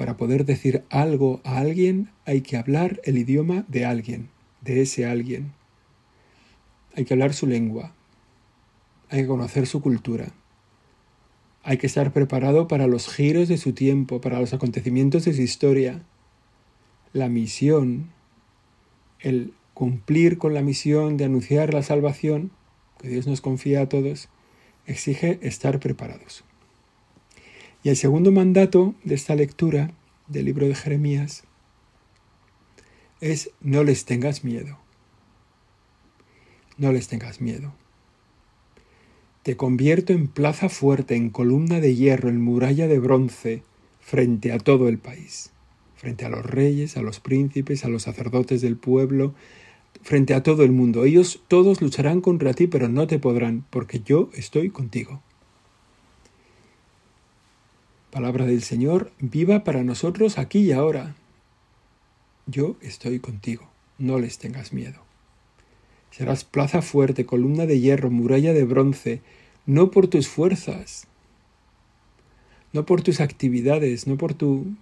Para 0.00 0.16
poder 0.16 0.46
decir 0.46 0.82
algo 0.88 1.42
a 1.44 1.58
alguien 1.58 2.08
hay 2.24 2.40
que 2.40 2.56
hablar 2.56 3.02
el 3.04 3.18
idioma 3.18 3.66
de 3.68 3.84
alguien, 3.84 4.30
de 4.62 4.80
ese 4.80 5.04
alguien. 5.04 5.52
Hay 6.96 7.04
que 7.04 7.12
hablar 7.12 7.34
su 7.34 7.46
lengua. 7.46 7.92
Hay 9.10 9.20
que 9.20 9.26
conocer 9.26 9.66
su 9.66 9.82
cultura. 9.82 10.32
Hay 11.62 11.76
que 11.76 11.86
estar 11.86 12.14
preparado 12.14 12.66
para 12.66 12.86
los 12.86 13.12
giros 13.12 13.46
de 13.48 13.58
su 13.58 13.74
tiempo, 13.74 14.22
para 14.22 14.40
los 14.40 14.54
acontecimientos 14.54 15.26
de 15.26 15.34
su 15.34 15.42
historia. 15.42 16.02
La 17.12 17.28
misión 17.28 18.08
el 19.18 19.52
cumplir 19.74 20.38
con 20.38 20.54
la 20.54 20.62
misión 20.62 21.18
de 21.18 21.26
anunciar 21.26 21.74
la 21.74 21.82
salvación, 21.82 22.52
que 23.02 23.08
Dios 23.08 23.26
nos 23.26 23.42
confía 23.42 23.82
a 23.82 23.88
todos, 23.90 24.30
exige 24.86 25.38
estar 25.42 25.78
preparados. 25.78 26.42
Y 27.82 27.88
el 27.88 27.96
segundo 27.96 28.32
mandato 28.32 28.94
de 29.04 29.14
esta 29.14 29.34
lectura 29.34 29.92
del 30.28 30.46
libro 30.46 30.66
de 30.66 30.74
Jeremías 30.74 31.44
es 33.20 33.50
no 33.60 33.84
les 33.84 34.04
tengas 34.04 34.44
miedo. 34.44 34.78
No 36.76 36.92
les 36.92 37.08
tengas 37.08 37.40
miedo. 37.40 37.74
Te 39.42 39.56
convierto 39.56 40.12
en 40.12 40.28
plaza 40.28 40.68
fuerte, 40.68 41.16
en 41.16 41.30
columna 41.30 41.80
de 41.80 41.94
hierro, 41.94 42.28
en 42.28 42.40
muralla 42.40 42.88
de 42.88 42.98
bronce, 42.98 43.62
frente 44.00 44.52
a 44.52 44.58
todo 44.58 44.88
el 44.88 44.98
país 44.98 45.52
frente 46.00 46.24
a 46.24 46.30
los 46.30 46.46
reyes, 46.46 46.96
a 46.96 47.02
los 47.02 47.20
príncipes, 47.20 47.84
a 47.84 47.90
los 47.90 48.04
sacerdotes 48.04 48.62
del 48.62 48.78
pueblo, 48.78 49.34
frente 50.00 50.32
a 50.32 50.42
todo 50.42 50.64
el 50.64 50.72
mundo. 50.72 51.04
Ellos 51.04 51.42
todos 51.46 51.82
lucharán 51.82 52.22
contra 52.22 52.54
ti, 52.54 52.66
pero 52.66 52.88
no 52.88 53.06
te 53.06 53.18
podrán, 53.18 53.66
porque 53.68 54.00
yo 54.00 54.30
estoy 54.32 54.70
contigo. 54.70 55.22
Palabra 58.10 58.44
del 58.44 58.64
Señor, 58.64 59.12
viva 59.20 59.62
para 59.62 59.84
nosotros 59.84 60.36
aquí 60.36 60.58
y 60.58 60.72
ahora. 60.72 61.14
Yo 62.46 62.74
estoy 62.80 63.20
contigo, 63.20 63.70
no 63.98 64.18
les 64.18 64.38
tengas 64.38 64.72
miedo. 64.72 65.00
Serás 66.10 66.42
plaza 66.42 66.82
fuerte, 66.82 67.24
columna 67.24 67.66
de 67.66 67.78
hierro, 67.78 68.10
muralla 68.10 68.52
de 68.52 68.64
bronce, 68.64 69.22
no 69.64 69.92
por 69.92 70.08
tus 70.08 70.26
fuerzas, 70.26 71.06
no 72.72 72.84
por 72.84 73.02
tus 73.02 73.20
actividades, 73.20 74.08
no 74.08 74.16
por 74.16 74.34
tu... 74.34 74.74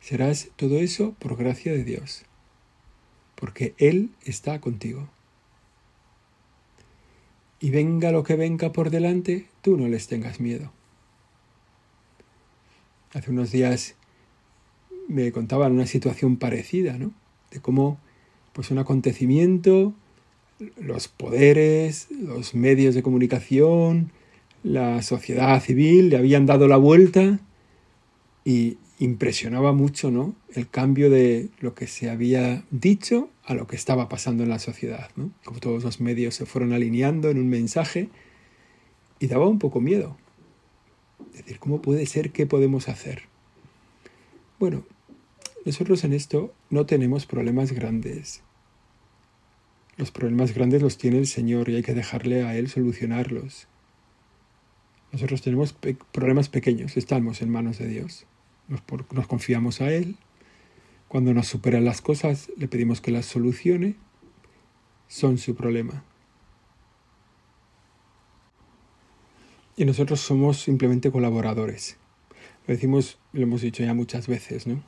Serás 0.00 0.50
todo 0.56 0.80
eso 0.80 1.14
por 1.18 1.34
gracia 1.36 1.72
de 1.72 1.84
Dios, 1.84 2.24
porque 3.36 3.74
Él 3.78 4.10
está 4.26 4.60
contigo. 4.60 5.08
Y 7.58 7.70
venga 7.70 8.12
lo 8.12 8.22
que 8.22 8.36
venga 8.36 8.70
por 8.70 8.90
delante, 8.90 9.46
tú 9.62 9.78
no 9.78 9.88
les 9.88 10.08
tengas 10.08 10.40
miedo. 10.40 10.72
Hace 13.12 13.30
unos 13.30 13.50
días 13.50 13.96
me 15.08 15.32
contaban 15.32 15.72
una 15.72 15.86
situación 15.86 16.36
parecida, 16.36 16.98
¿no? 16.98 17.12
De 17.50 17.60
cómo 17.60 17.98
pues 18.52 18.70
un 18.70 18.78
acontecimiento, 18.78 19.94
los 20.76 21.08
poderes, 21.08 22.08
los 22.10 22.54
medios 22.54 22.94
de 22.94 23.02
comunicación, 23.02 24.12
la 24.62 25.02
sociedad 25.02 25.60
civil 25.62 26.10
le 26.10 26.16
habían 26.16 26.46
dado 26.46 26.68
la 26.68 26.76
vuelta 26.76 27.40
y, 28.44 28.78
impresionaba 29.00 29.72
mucho 29.72 30.10
¿no? 30.10 30.34
el 30.54 30.68
cambio 30.68 31.08
de 31.08 31.48
lo 31.60 31.74
que 31.74 31.86
se 31.86 32.10
había 32.10 32.62
dicho 32.70 33.30
a 33.44 33.54
lo 33.54 33.66
que 33.66 33.74
estaba 33.74 34.08
pasando 34.10 34.42
en 34.42 34.50
la 34.50 34.58
sociedad. 34.58 35.08
¿no? 35.16 35.30
Como 35.42 35.58
todos 35.58 35.82
los 35.82 36.00
medios 36.00 36.34
se 36.34 36.44
fueron 36.44 36.74
alineando 36.74 37.30
en 37.30 37.38
un 37.38 37.48
mensaje 37.48 38.10
y 39.18 39.26
daba 39.26 39.48
un 39.48 39.58
poco 39.58 39.80
miedo. 39.80 40.18
Es 41.32 41.38
decir, 41.38 41.58
¿cómo 41.58 41.82
puede 41.82 42.06
ser? 42.06 42.32
¿Qué 42.32 42.46
podemos 42.46 42.88
hacer? 42.88 43.22
Bueno, 44.58 44.84
nosotros 45.64 46.04
en 46.04 46.12
esto 46.12 46.52
no 46.68 46.86
tenemos 46.86 47.26
problemas 47.26 47.72
grandes. 47.72 48.42
Los 49.96 50.10
problemas 50.10 50.54
grandes 50.54 50.82
los 50.82 50.98
tiene 50.98 51.18
el 51.18 51.26
Señor 51.26 51.68
y 51.68 51.76
hay 51.76 51.82
que 51.82 51.94
dejarle 51.94 52.44
a 52.44 52.56
Él 52.56 52.68
solucionarlos. 52.68 53.68
Nosotros 55.12 55.42
tenemos 55.42 55.74
problemas 56.12 56.48
pequeños, 56.48 56.96
estamos 56.96 57.42
en 57.42 57.50
manos 57.50 57.78
de 57.78 57.88
Dios 57.88 58.26
nos, 58.70 59.26
confiamos 59.26 59.80
a 59.80 59.92
Él. 59.92 60.16
Cuando 61.08 61.34
nos 61.34 61.48
superan 61.48 61.84
las 61.84 62.00
cosas, 62.00 62.50
le 62.56 62.68
pedimos 62.68 63.00
que 63.00 63.10
las 63.10 63.26
solucione. 63.26 63.96
Son 65.08 65.38
su 65.38 65.56
problema. 65.56 66.04
Y 69.80 69.86
nosotros 69.86 70.20
somos 70.20 70.60
simplemente 70.60 71.10
colaboradores. 71.10 71.96
Lo 72.66 72.74
decimos, 72.74 73.16
lo 73.32 73.44
hemos 73.44 73.62
dicho 73.62 73.82
ya 73.82 73.94
muchas 73.94 74.26
veces, 74.26 74.66
¿no? 74.66 74.82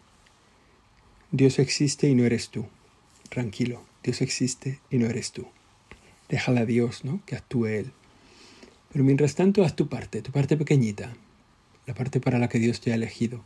Dios 1.31 1.59
existe 1.59 2.11
y 2.11 2.15
no 2.15 2.25
eres 2.25 2.51
tú. 2.51 2.67
Tranquilo, 3.31 3.87
Dios 4.03 4.21
existe 4.21 4.81
y 4.91 4.99
no 4.99 5.07
eres 5.07 5.33
tú. 5.33 5.47
Déjale 6.29 6.61
a 6.61 6.67
Dios, 6.67 7.07
¿no? 7.07 7.23
Que 7.25 7.37
actúe 7.37 7.69
Él. 7.69 7.93
Pero 8.93 9.03
mientras 9.03 9.35
tanto, 9.35 9.65
haz 9.65 9.75
tu 9.77 9.89
parte, 9.89 10.21
tu 10.21 10.31
parte 10.31 10.59
pequeñita, 10.59 11.15
la 11.87 11.95
parte 11.95 12.21
para 12.21 12.39
la 12.39 12.51
que 12.51 12.59
Dios 12.59 12.83
te 12.83 12.93
ha 12.93 12.97
elegido 12.97 13.43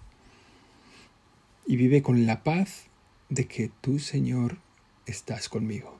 y 1.64 1.76
vive 1.76 2.02
con 2.02 2.26
la 2.26 2.42
paz 2.42 2.86
de 3.28 3.46
que 3.46 3.70
tú, 3.82 4.00
Señor, 4.00 4.58
estás 5.06 5.48
conmigo. 5.48 5.96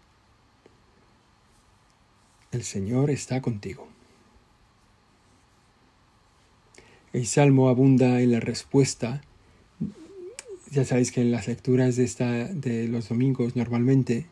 El 2.51 2.65
Señor 2.65 3.11
está 3.11 3.41
contigo. 3.41 3.87
El 7.17 7.25
salmo 7.25 7.71
abunda 7.71 8.21
en 8.21 8.31
la 8.31 8.41
respuesta. 8.41 9.23
Ya 10.71 10.85
sabéis 10.85 11.13
que 11.13 11.23
en 11.23 11.31
las 11.31 11.49
lecturas 11.49 11.97
de, 11.97 12.05
esta, 12.05 12.31
de 12.45 12.89
los 12.89 13.09
domingos 13.09 13.57
normalmente 13.57 14.27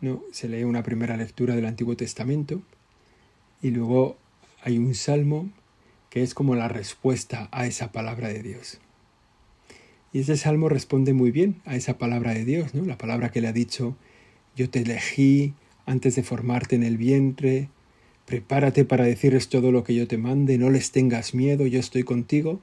¿no? 0.00 0.22
se 0.32 0.48
lee 0.48 0.64
una 0.64 0.82
primera 0.82 1.18
lectura 1.18 1.54
del 1.54 1.66
Antiguo 1.66 1.98
Testamento 1.98 2.62
y 3.60 3.68
luego 3.68 4.16
hay 4.62 4.78
un 4.78 4.94
salmo 4.94 5.50
que 6.08 6.22
es 6.22 6.32
como 6.32 6.54
la 6.54 6.68
respuesta 6.68 7.50
a 7.52 7.66
esa 7.66 7.92
palabra 7.92 8.28
de 8.28 8.42
Dios. 8.42 8.80
Y 10.14 10.20
ese 10.20 10.38
salmo 10.38 10.70
responde 10.70 11.12
muy 11.12 11.30
bien 11.30 11.60
a 11.66 11.76
esa 11.76 11.98
palabra 11.98 12.32
de 12.32 12.46
Dios, 12.46 12.74
¿no? 12.74 12.86
La 12.86 12.96
palabra 12.96 13.30
que 13.30 13.42
le 13.42 13.48
ha 13.48 13.52
dicho, 13.52 13.94
yo 14.56 14.70
te 14.70 14.78
elegí 14.78 15.52
antes 15.84 16.16
de 16.16 16.22
formarte 16.22 16.76
en 16.76 16.82
el 16.82 16.96
vientre, 16.96 17.68
prepárate 18.26 18.84
para 18.84 19.04
decirles 19.04 19.48
todo 19.48 19.72
lo 19.72 19.84
que 19.84 19.94
yo 19.94 20.06
te 20.06 20.18
mande, 20.18 20.58
no 20.58 20.70
les 20.70 20.92
tengas 20.92 21.34
miedo, 21.34 21.66
yo 21.66 21.80
estoy 21.80 22.02
contigo. 22.02 22.60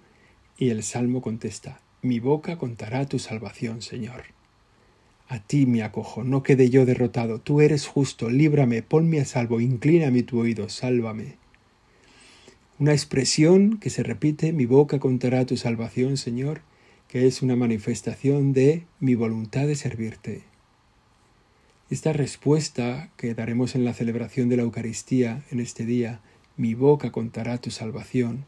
Y 0.58 0.70
el 0.70 0.84
salmo 0.84 1.22
contesta, 1.22 1.82
mi 2.02 2.20
boca 2.20 2.58
contará 2.58 3.06
tu 3.06 3.20
salvación, 3.20 3.82
Señor. 3.82 4.24
A 5.28 5.40
ti 5.40 5.66
me 5.66 5.84
acojo, 5.84 6.24
no 6.24 6.42
quede 6.42 6.70
yo 6.70 6.86
derrotado, 6.86 7.40
tú 7.40 7.62
eres 7.62 7.86
justo, 7.86 8.30
líbrame, 8.30 8.82
ponme 8.82 9.20
a 9.20 9.26
salvo, 9.26 9.60
inclíname 9.60 10.24
tu 10.24 10.40
oído, 10.40 10.70
sálvame. 10.70 11.36
Una 12.80 12.94
expresión 12.94 13.78
que 13.78 13.90
se 13.90 14.04
repite, 14.04 14.54
mi 14.54 14.66
boca 14.66 15.00
contará 15.00 15.46
tu 15.46 15.58
salvación, 15.58 16.16
Señor, 16.16 16.62
que 17.08 17.28
es 17.28 17.42
una 17.42 17.56
manifestación 17.56 18.54
de 18.54 18.86
mi 19.00 19.16
voluntad 19.16 19.68
de 19.68 19.76
servirte. 19.76 20.44
Esta 21.89 22.12
respuesta 22.12 23.10
que 23.15 23.34
daremos 23.34 23.74
en 23.74 23.86
la 23.86 23.94
celebración 23.94 24.50
de 24.50 24.58
la 24.58 24.63
Eucaristía 24.63 25.46
en 25.51 25.62
este 25.62 25.86
día, 25.86 26.20
mi 26.58 26.74
boca 26.74 27.13
contará 27.13 27.60
tu 27.60 27.72
salvación, 27.72 28.44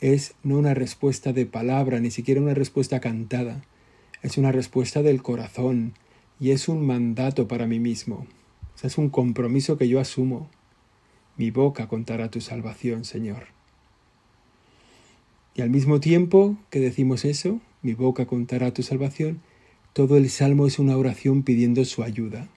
es 0.00 0.34
no 0.42 0.58
una 0.58 0.74
respuesta 0.74 1.32
de 1.32 1.46
palabra, 1.46 2.00
ni 2.00 2.10
siquiera 2.10 2.40
una 2.40 2.54
respuesta 2.54 2.98
cantada, 2.98 3.62
es 4.22 4.36
una 4.36 4.50
respuesta 4.50 5.00
del 5.02 5.22
corazón, 5.22 5.94
y 6.40 6.50
es 6.50 6.66
un 6.66 6.84
mandato 6.84 7.46
para 7.46 7.68
mí 7.68 7.78
mismo. 7.78 8.26
es 8.82 8.98
un 8.98 9.10
compromiso 9.10 9.78
que 9.78 9.88
yo 9.88 10.00
asumo. 10.00 10.50
Mi 11.36 11.52
boca 11.52 11.86
contará 11.86 12.32
tu 12.32 12.40
salvación, 12.40 13.04
Señor. 13.04 13.44
Y 15.54 15.62
al 15.62 15.70
mismo 15.70 16.00
tiempo 16.00 16.56
que 16.68 16.80
decimos 16.80 17.24
eso, 17.24 17.60
mi 17.80 17.94
boca 17.94 18.26
contará 18.26 18.74
tu 18.74 18.82
salvación, 18.82 19.40
todo 19.92 20.16
el 20.16 20.30
salmo 20.30 20.66
es 20.66 20.80
una 20.80 20.96
oración 20.96 21.44
pidiendo 21.44 21.84
su 21.84 22.02
ayuda. 22.02 22.48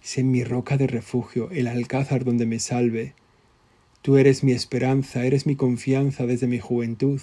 Sé 0.00 0.22
mi 0.22 0.44
roca 0.44 0.76
de 0.76 0.86
refugio, 0.86 1.50
el 1.50 1.66
alcázar 1.66 2.24
donde 2.24 2.46
me 2.46 2.58
salve. 2.58 3.14
Tú 4.02 4.16
eres 4.16 4.44
mi 4.44 4.52
esperanza, 4.52 5.24
eres 5.24 5.46
mi 5.46 5.56
confianza 5.56 6.26
desde 6.26 6.46
mi 6.46 6.58
juventud. 6.58 7.20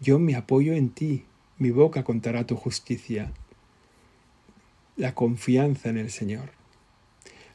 Yo 0.00 0.18
me 0.18 0.34
apoyo 0.34 0.74
en 0.74 0.90
ti, 0.90 1.24
mi 1.58 1.70
boca 1.70 2.04
contará 2.04 2.46
tu 2.46 2.56
justicia 2.56 3.32
la 4.98 5.14
confianza 5.14 5.88
en 5.88 5.96
el 5.96 6.10
Señor. 6.10 6.50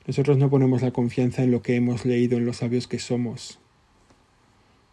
Nosotros 0.07 0.37
no 0.37 0.49
ponemos 0.49 0.81
la 0.81 0.91
confianza 0.91 1.43
en 1.43 1.51
lo 1.51 1.61
que 1.61 1.75
hemos 1.75 2.05
leído, 2.05 2.37
en 2.37 2.45
los 2.45 2.57
sabios 2.57 2.87
que 2.87 2.99
somos, 2.99 3.59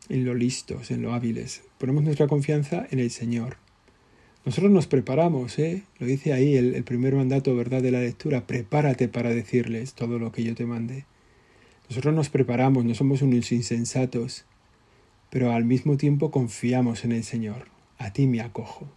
en 0.09 0.25
lo 0.25 0.35
listos, 0.35 0.91
en 0.91 1.01
lo 1.01 1.15
hábiles. 1.15 1.63
Ponemos 1.79 2.03
nuestra 2.03 2.27
confianza 2.27 2.87
en 2.91 2.99
el 2.99 3.11
Señor. 3.11 3.57
Nosotros 4.45 4.73
nos 4.73 4.87
preparamos, 4.87 5.59
¿eh? 5.59 5.83
Lo 5.99 6.07
dice 6.07 6.33
ahí 6.33 6.57
el, 6.57 6.83
primer 6.85 7.15
mandato, 7.15 7.55
¿verdad?, 7.55 7.83
de 7.83 7.91
la 7.91 8.01
lectura. 8.01 8.47
Prepárate 8.47 9.07
para 9.09 9.31
decirles 9.31 9.93
todo 9.93 10.19
lo 10.19 10.33
que 10.33 10.43
yo 10.43 10.55
te 10.55 10.65
mande. 10.65 11.05
Nosotros 11.91 12.15
nos 12.15 12.31
preparamos, 12.31 12.85
no 12.85 12.95
somos 12.95 13.21
unos 13.21 13.53
insensatos, 13.53 14.45
pero 15.29 15.53
al 15.53 15.65
mismo 15.65 15.97
tiempo 15.97 16.31
confiamos 16.31 17.05
en 17.05 17.13
el 17.13 17.25
Señor. 17.25 17.67
A 17.99 18.13
ti 18.13 18.27
me 18.27 18.41
acojo. 18.41 18.89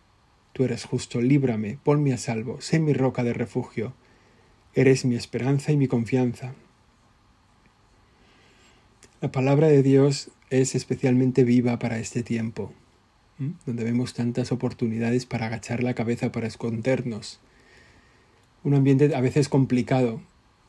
Tú 0.53 0.63
eres 0.63 0.85
justo, 0.85 1.19
líbrame, 1.19 1.77
ponme 1.83 2.13
a 2.13 2.17
salvo, 2.17 2.61
sé 2.61 2.79
mi 2.79 2.93
roca 2.93 3.23
de 3.23 3.33
refugio. 3.33 3.93
Eres 4.75 5.03
mi 5.03 5.15
esperanza 5.15 5.71
y 5.71 5.77
mi 5.77 5.87
confianza. 5.87 6.53
La 9.19 9.31
palabra 9.31 9.67
de 9.67 9.83
Dios 9.83 10.29
es 10.51 10.75
especialmente 10.75 11.43
viva 11.43 11.79
para 11.79 11.97
este 11.99 12.23
tiempo, 12.23 12.73
donde 13.37 13.83
vemos 13.83 14.13
tantas 14.13 14.51
oportunidades 14.51 15.25
para 15.25 15.47
agachar 15.47 15.83
la 15.83 15.93
cabeza, 15.93 16.31
para 16.31 16.47
escondernos. 16.47 17.39
Un 18.63 18.75
ambiente 18.75 19.15
a 19.15 19.21
veces 19.21 19.49
complicado, 19.49 20.21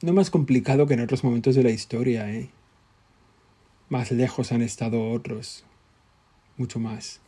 no 0.03 0.13
más 0.13 0.31
complicado 0.31 0.87
que 0.87 0.95
en 0.95 1.01
otros 1.01 1.25
momentos 1.25 1.55
de 1.55 1.63
la 1.63 1.71
historia, 1.71 2.33
¿eh? 2.33 2.51
Más 3.89 4.11
lejos 4.11 4.51
han 4.51 4.63
estado 4.63 5.11
otros, 5.11 5.65
mucho 6.57 6.81
más. 6.81 7.21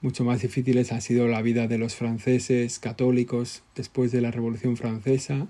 Mucho 0.00 0.24
más 0.24 0.42
difíciles 0.42 0.92
ha 0.92 1.00
sido 1.00 1.26
la 1.26 1.42
vida 1.42 1.66
de 1.66 1.76
los 1.76 1.96
franceses 1.96 2.78
católicos 2.78 3.64
después 3.74 4.12
de 4.12 4.20
la 4.20 4.30
Revolución 4.30 4.76
Francesa. 4.76 5.48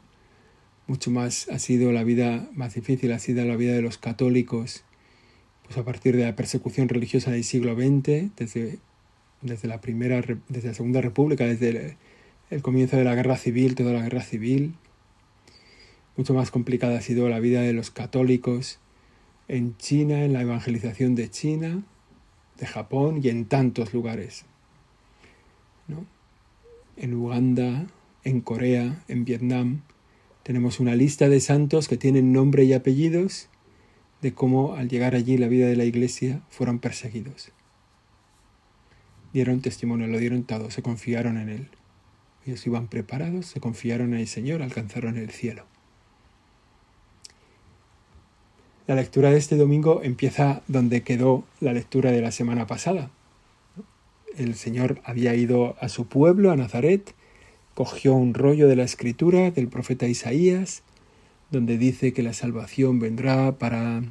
Mucho 0.87 1.11
más 1.11 1.49
ha 1.51 1.59
sido 1.59 1.93
la 1.93 2.03
vida 2.03 2.49
más 2.55 2.75
difícil 2.75 3.12
ha 3.12 3.19
sido 3.19 3.45
la 3.45 3.57
vida 3.57 3.75
de 3.75 3.83
los 3.83 3.99
católicos 3.99 4.85
pues 5.69 5.77
a 5.77 5.85
partir 5.85 6.17
de 6.17 6.25
la 6.25 6.35
persecución 6.35 6.89
religiosa 6.89 7.31
del 7.31 7.45
siglo 7.45 7.75
XX, 7.75 8.35
desde, 8.37 8.79
desde 9.42 9.68
la 9.68 9.81
primera 9.81 10.22
desde 10.48 10.68
la 10.68 10.74
Segunda 10.74 11.01
República, 11.01 11.44
desde 11.44 11.68
el, 11.68 11.96
el 12.51 12.62
comienzo 12.62 12.96
de 12.96 13.05
la 13.05 13.14
guerra 13.14 13.37
civil, 13.37 13.74
toda 13.74 13.92
la 13.92 14.03
guerra 14.03 14.22
civil. 14.22 14.74
Mucho 16.16 16.35
más 16.35 16.51
complicada 16.51 16.98
ha 16.98 17.03
sido 17.03 17.29
la 17.29 17.38
vida 17.38 17.62
de 17.62 17.72
los 17.72 17.90
católicos 17.90 18.81
en 19.46 19.77
China, 19.77 20.24
en 20.24 20.33
la 20.33 20.42
evangelización 20.42 21.14
de 21.14 21.31
China, 21.31 21.83
de 22.59 22.66
Japón 22.66 23.20
y 23.22 23.29
en 23.29 23.46
tantos 23.46 23.94
lugares. 23.94 24.44
En 26.96 27.14
Uganda, 27.14 27.87
en 28.24 28.40
Corea, 28.40 29.05
en 29.09 29.24
Vietnam, 29.24 29.83
tenemos 30.42 30.81
una 30.81 30.96
lista 30.96 31.29
de 31.29 31.40
santos 31.40 31.88
que 31.88 31.96
tienen 31.96 32.33
nombre 32.33 32.64
y 32.64 32.72
apellidos 32.72 33.48
de 34.20 34.35
cómo 34.35 34.74
al 34.74 34.88
llegar 34.88 35.14
allí 35.14 35.38
la 35.38 35.48
vida 35.48 35.68
de 35.68 35.77
la 35.77 35.85
iglesia 35.85 36.42
fueron 36.51 36.81
perseguidos. 36.81 37.53
Dieron 39.38 39.61
testimonio, 39.61 40.09
lo 40.09 40.18
dieron 40.18 40.42
todo, 40.42 40.68
se 40.72 40.83
confiaron 40.83 41.37
en 41.37 41.48
Él. 41.48 41.68
Ellos 42.44 42.66
iban 42.66 42.88
preparados, 42.88 43.46
se 43.46 43.61
confiaron 43.61 44.12
en 44.12 44.18
el 44.18 44.27
Señor, 44.27 44.62
alcanzaron 44.62 45.16
el 45.16 45.31
cielo. 45.31 45.62
La 48.88 48.96
lectura 48.96 49.31
de 49.31 49.38
este 49.38 49.57
domingo 49.57 50.01
empieza 50.03 50.62
donde 50.66 51.05
quedó 51.05 51.44
la 51.61 51.72
lectura 51.72 52.11
de 52.11 52.20
la 52.20 52.33
semana 52.33 52.66
pasada. 52.66 53.11
El 54.37 54.57
Señor 54.57 55.01
había 55.05 55.37
ido 55.37 55.77
a 55.81 55.88
su 55.88 56.09
pueblo, 56.09 56.51
a 56.51 56.57
Nazaret, 56.57 57.14
cogió 57.74 58.14
un 58.14 58.35
rollo 58.35 58.66
de 58.66 58.74
la 58.74 58.83
escritura 58.83 59.53
del 59.53 59.68
profeta 59.68 60.09
Isaías, 60.09 60.83
donde 61.53 61.79
dice 61.79 62.12
que 62.12 62.24
la 62.24 62.33
salvación 62.33 62.98
vendrá 62.98 63.57
para 63.57 64.03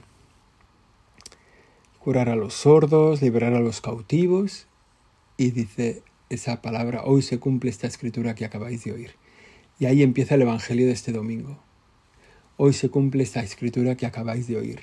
curar 1.99 2.29
a 2.29 2.37
los 2.37 2.53
sordos, 2.53 3.21
liberar 3.21 3.53
a 3.55 3.59
los 3.59 3.81
cautivos, 3.81 4.67
y 5.37 5.51
dice 5.51 6.01
esa 6.29 6.61
palabra, 6.61 7.03
hoy 7.05 7.21
se 7.21 7.39
cumple 7.39 7.69
esta 7.69 7.87
escritura 7.87 8.35
que 8.35 8.45
acabáis 8.45 8.83
de 8.83 8.91
oír. 8.91 9.11
Y 9.79 9.85
ahí 9.85 10.01
empieza 10.01 10.35
el 10.35 10.41
Evangelio 10.41 10.87
de 10.87 10.93
este 10.93 11.11
domingo. 11.11 11.59
Hoy 12.57 12.73
se 12.73 12.89
cumple 12.89 13.23
esta 13.23 13.41
escritura 13.41 13.95
que 13.95 14.07
acabáis 14.07 14.47
de 14.47 14.57
oír. 14.57 14.81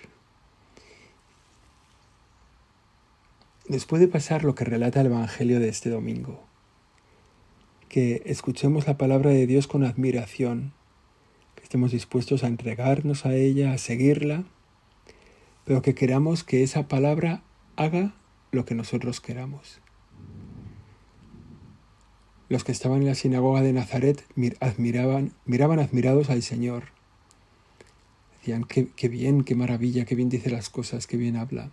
Después 3.68 4.00
de 4.00 4.08
pasar 4.08 4.44
lo 4.44 4.54
que 4.54 4.64
relata 4.64 5.00
el 5.00 5.06
Evangelio 5.06 5.58
de 5.58 5.68
este 5.68 5.90
domingo, 5.90 6.44
que 7.88 8.22
escuchemos 8.26 8.86
la 8.86 8.96
palabra 8.96 9.30
de 9.30 9.46
Dios 9.46 9.66
con 9.66 9.84
admiración, 9.84 10.72
que 11.56 11.64
estemos 11.64 11.90
dispuestos 11.90 12.44
a 12.44 12.46
entregarnos 12.46 13.26
a 13.26 13.34
ella, 13.34 13.72
a 13.72 13.78
seguirla, 13.78 14.44
pero 15.64 15.82
que 15.82 15.94
queramos 15.94 16.44
que 16.44 16.62
esa 16.62 16.88
palabra 16.88 17.42
haga 17.76 18.14
lo 18.52 18.64
que 18.64 18.74
nosotros 18.74 19.20
queramos. 19.20 19.80
Los 22.48 22.64
que 22.64 22.72
estaban 22.72 23.02
en 23.02 23.06
la 23.06 23.14
sinagoga 23.14 23.62
de 23.62 23.72
Nazaret 23.72 24.24
admiraban, 24.60 25.32
miraban 25.46 25.78
admirados 25.78 26.30
al 26.30 26.42
Señor 26.42 26.94
Decían, 28.44 28.64
qué, 28.64 29.08
bien, 29.08 29.42
qué 29.42 29.54
maravilla, 29.54 30.04
qué 30.04 30.14
bien 30.14 30.28
dice 30.28 30.50
las 30.50 30.68
cosas, 30.68 31.06
qué 31.06 31.16
bien 31.16 31.36
habla. 31.36 31.70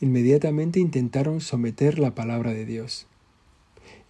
Inmediatamente 0.00 0.78
intentaron 0.78 1.40
someter 1.40 1.98
la 1.98 2.14
palabra 2.14 2.52
de 2.52 2.64
Dios. 2.64 3.08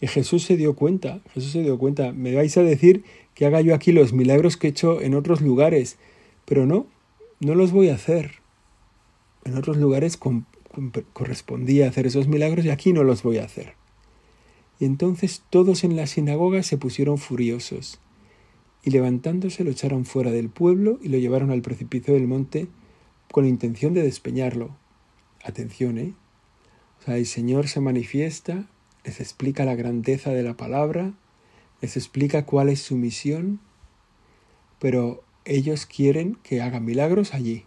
Y 0.03 0.07
Jesús 0.09 0.43
se 0.43 0.59
dio 0.59 0.77
cuenta, 0.77 1.23
Jesús 1.33 1.53
se 1.53 1.63
dio 1.63 1.79
cuenta, 1.79 2.13
me 2.13 2.35
vais 2.35 2.55
a 2.59 2.63
decir 2.63 3.03
que 3.35 3.47
haga 3.47 3.63
yo 3.63 3.75
aquí 3.75 3.93
los 3.93 4.13
milagros 4.13 4.59
que 4.59 4.67
he 4.67 4.71
hecho 4.71 5.01
en 5.01 5.15
otros 5.15 5.41
lugares, 5.41 5.97
pero 6.45 6.67
no, 6.67 6.87
no 7.41 7.55
los 7.55 7.73
voy 7.73 7.89
a 7.89 7.95
hacer. 7.95 8.43
En 9.47 9.57
otros 9.57 9.79
lugares 9.79 10.19
correspondía 11.15 11.89
hacer 11.89 12.07
esos 12.07 12.29
milagros 12.29 12.67
y 12.67 12.69
aquí 12.69 12.93
no 12.93 13.05
los 13.05 13.23
voy 13.23 13.39
a 13.39 13.45
hacer. 13.45 13.73
Entonces 14.85 15.43
todos 15.49 15.83
en 15.85 15.97
la 15.97 16.07
sinagoga 16.07 16.63
se 16.63 16.77
pusieron 16.77 17.19
furiosos 17.19 18.01
y 18.83 18.91
levantándose 18.91 19.65
lo 19.65 19.71
echaron 19.71 20.05
fuera 20.05 20.31
del 20.31 20.51
pueblo 20.51 20.99
y 21.03 21.09
lo 21.09 21.17
llevaron 21.17 21.51
al 21.51 21.63
precipicio 21.63 22.13
del 22.13 22.27
monte 22.27 22.69
con 23.33 23.47
intención 23.47 23.95
de 23.95 24.03
despeñarlo. 24.03 24.77
Atención, 25.43 25.97
¿eh? 25.99 26.15
O 27.01 27.05
sea, 27.05 27.17
el 27.17 27.27
Señor 27.27 27.69
se 27.69 27.81
manifiesta, 27.81 28.67
les 29.05 29.21
explica 29.21 29.65
la 29.65 29.75
grandeza 29.75 30.31
de 30.31 30.43
la 30.43 30.57
palabra, 30.57 31.15
les 31.81 31.97
explica 31.97 32.45
cuál 32.45 32.69
es 32.69 32.81
su 32.81 32.97
misión, 32.97 33.61
pero 34.79 35.25
ellos 35.47 35.87
quieren 35.87 36.37
que 36.43 36.61
haga 36.61 36.81
milagros 36.81 37.33
allí. 37.33 37.65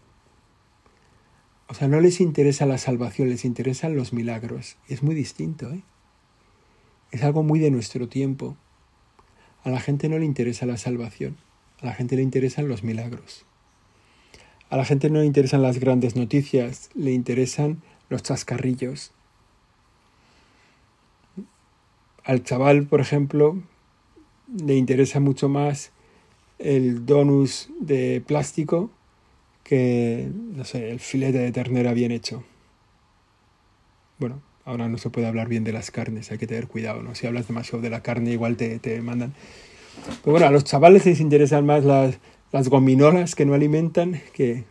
O 1.68 1.74
sea, 1.74 1.88
no 1.88 2.00
les 2.00 2.22
interesa 2.22 2.66
la 2.66 2.78
salvación, 2.78 3.30
les 3.30 3.44
interesan 3.44 3.96
los 3.96 4.14
milagros. 4.14 4.78
Es 4.88 5.04
muy 5.04 5.16
distinto, 5.16 5.72
¿eh? 5.72 5.82
Es 7.12 7.24
algo 7.24 7.44
muy 7.44 7.60
de 7.60 7.72
nuestro 7.72 8.08
tiempo. 8.08 8.58
A 9.64 9.70
la 9.70 9.80
gente 9.80 10.10
no 10.10 10.18
le 10.18 10.26
interesa 10.26 10.66
la 10.66 10.78
salvación, 10.78 11.38
a 11.82 11.86
la 11.86 11.94
gente 11.94 12.16
le 12.16 12.22
interesan 12.22 12.68
los 12.68 12.84
milagros. 12.84 13.46
A 14.70 14.78
la 14.78 14.86
gente 14.86 15.10
no 15.10 15.20
le 15.20 15.26
interesan 15.26 15.62
las 15.62 15.80
grandes 15.80 16.16
noticias, 16.16 16.90
le 16.94 17.12
interesan 17.12 17.82
los 18.10 18.24
chascarrillos. 18.24 19.12
Al 22.24 22.44
chaval, 22.44 22.86
por 22.86 23.00
ejemplo, 23.00 23.62
le 24.54 24.76
interesa 24.76 25.20
mucho 25.20 25.48
más 25.48 25.92
el 26.60 27.06
donus 27.06 27.70
de 27.80 28.22
plástico 28.26 28.90
que, 29.64 30.30
no 30.34 30.66
sé, 30.66 30.92
el 30.92 31.00
filete 31.00 31.40
de 31.40 31.52
ternera 31.52 31.94
bien 31.94 32.12
hecho. 32.12 32.44
Bueno, 34.20 34.42
ahora 34.68 34.90
no 34.90 34.98
se 34.98 35.10
puede 35.10 35.28
hablar 35.28 35.48
bien 35.48 35.64
de 35.64 35.72
las 35.72 35.92
carnes, 35.92 36.30
hay 36.30 36.38
que 36.38 36.46
tener 36.46 36.68
cuidado, 36.68 37.02
¿no? 37.02 37.16
Si 37.16 37.26
hablas 37.26 37.48
demasiado 37.48 37.82
de 37.82 37.90
la 37.90 38.04
carne, 38.04 38.32
igual 38.32 38.58
te, 38.58 38.80
te 38.80 39.02
mandan. 39.02 39.34
Pero 40.22 40.34
bueno, 40.34 40.46
a 40.46 40.52
los 40.52 40.66
chavales 40.66 41.06
les 41.06 41.22
interesan 41.22 41.66
más 41.66 41.86
las, 41.86 42.20
las 42.52 42.68
gominolas 42.68 43.34
que 43.34 43.46
no 43.46 43.54
alimentan, 43.54 44.22
que 44.34 44.66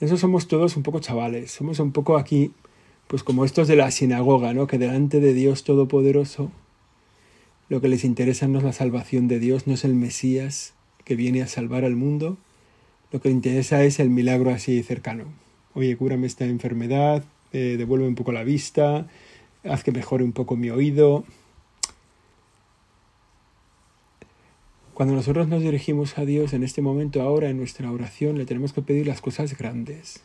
eso 0.00 0.16
somos 0.16 0.48
todos 0.48 0.76
un 0.76 0.82
poco 0.82 0.98
chavales, 0.98 1.52
somos 1.52 1.78
un 1.78 1.92
poco 1.92 2.18
aquí, 2.18 2.52
pues 3.06 3.22
como 3.22 3.44
estos 3.44 3.68
de 3.68 3.76
la 3.76 3.92
sinagoga, 3.92 4.52
¿no? 4.52 4.66
Que 4.66 4.78
delante 4.78 5.20
de 5.20 5.32
Dios 5.32 5.62
Todopoderoso, 5.62 6.50
lo 7.68 7.80
que 7.80 7.88
les 7.88 8.04
interesa 8.04 8.48
no 8.48 8.58
es 8.58 8.64
la 8.64 8.72
salvación 8.72 9.28
de 9.28 9.38
Dios, 9.38 9.68
no 9.68 9.74
es 9.74 9.84
el 9.84 9.94
Mesías 9.94 10.74
que 11.04 11.14
viene 11.14 11.40
a 11.40 11.46
salvar 11.46 11.84
al 11.84 11.94
mundo, 11.94 12.36
lo 13.12 13.20
que 13.20 13.28
le 13.28 13.36
interesa 13.36 13.84
es 13.84 14.00
el 14.00 14.10
milagro 14.10 14.50
así 14.50 14.82
cercano. 14.82 15.26
Oye, 15.74 15.96
cúrame 15.96 16.26
esta 16.26 16.46
enfermedad, 16.46 17.22
eh, 17.52 17.76
devuelve 17.78 18.06
un 18.06 18.14
poco 18.14 18.32
la 18.32 18.44
vista, 18.44 19.06
haz 19.64 19.82
que 19.82 19.92
mejore 19.92 20.24
un 20.24 20.32
poco 20.32 20.56
mi 20.56 20.70
oído. 20.70 21.24
Cuando 24.94 25.14
nosotros 25.14 25.46
nos 25.46 25.62
dirigimos 25.62 26.18
a 26.18 26.24
Dios 26.24 26.52
en 26.52 26.64
este 26.64 26.82
momento, 26.82 27.22
ahora 27.22 27.50
en 27.50 27.56
nuestra 27.56 27.92
oración, 27.92 28.36
le 28.36 28.46
tenemos 28.46 28.72
que 28.72 28.82
pedir 28.82 29.06
las 29.06 29.20
cosas 29.20 29.56
grandes. 29.56 30.22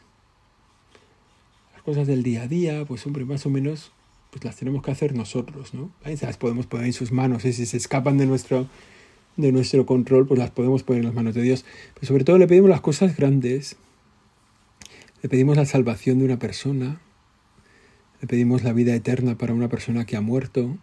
Las 1.73 1.83
cosas 1.83 2.07
del 2.07 2.23
día 2.23 2.43
a 2.43 2.47
día, 2.47 2.83
pues 2.85 3.05
hombre, 3.05 3.23
más 3.23 3.45
o 3.45 3.51
menos, 3.51 3.91
pues 4.31 4.43
las 4.43 4.55
tenemos 4.55 4.81
que 4.81 4.89
hacer 4.89 5.13
nosotros, 5.13 5.75
¿no? 5.75 5.91
Ahí 6.03 6.17
las 6.19 6.37
podemos 6.37 6.65
poner 6.65 6.87
en 6.87 6.93
sus 6.93 7.11
manos, 7.11 7.45
y 7.45 7.53
si 7.53 7.67
se 7.67 7.77
escapan 7.77 8.17
de 8.17 8.25
nuestro, 8.25 8.67
de 9.37 9.51
nuestro 9.51 9.85
control, 9.85 10.25
pues 10.25 10.39
las 10.39 10.49
podemos 10.49 10.81
poner 10.81 11.01
en 11.01 11.05
las 11.05 11.15
manos 11.15 11.35
de 11.35 11.43
Dios. 11.43 11.65
Pero 11.93 12.07
sobre 12.07 12.23
todo 12.23 12.39
le 12.39 12.47
pedimos 12.47 12.71
las 12.71 12.81
cosas 12.81 13.15
grandes. 13.15 13.75
Le 15.21 15.29
pedimos 15.29 15.55
la 15.55 15.65
salvación 15.65 16.17
de 16.17 16.25
una 16.25 16.39
persona. 16.39 16.99
Le 18.23 18.27
pedimos 18.27 18.63
la 18.63 18.71
vida 18.71 18.95
eterna 18.95 19.37
para 19.37 19.53
una 19.53 19.67
persona 19.67 20.05
que 20.05 20.15
ha 20.15 20.21
muerto. 20.21 20.77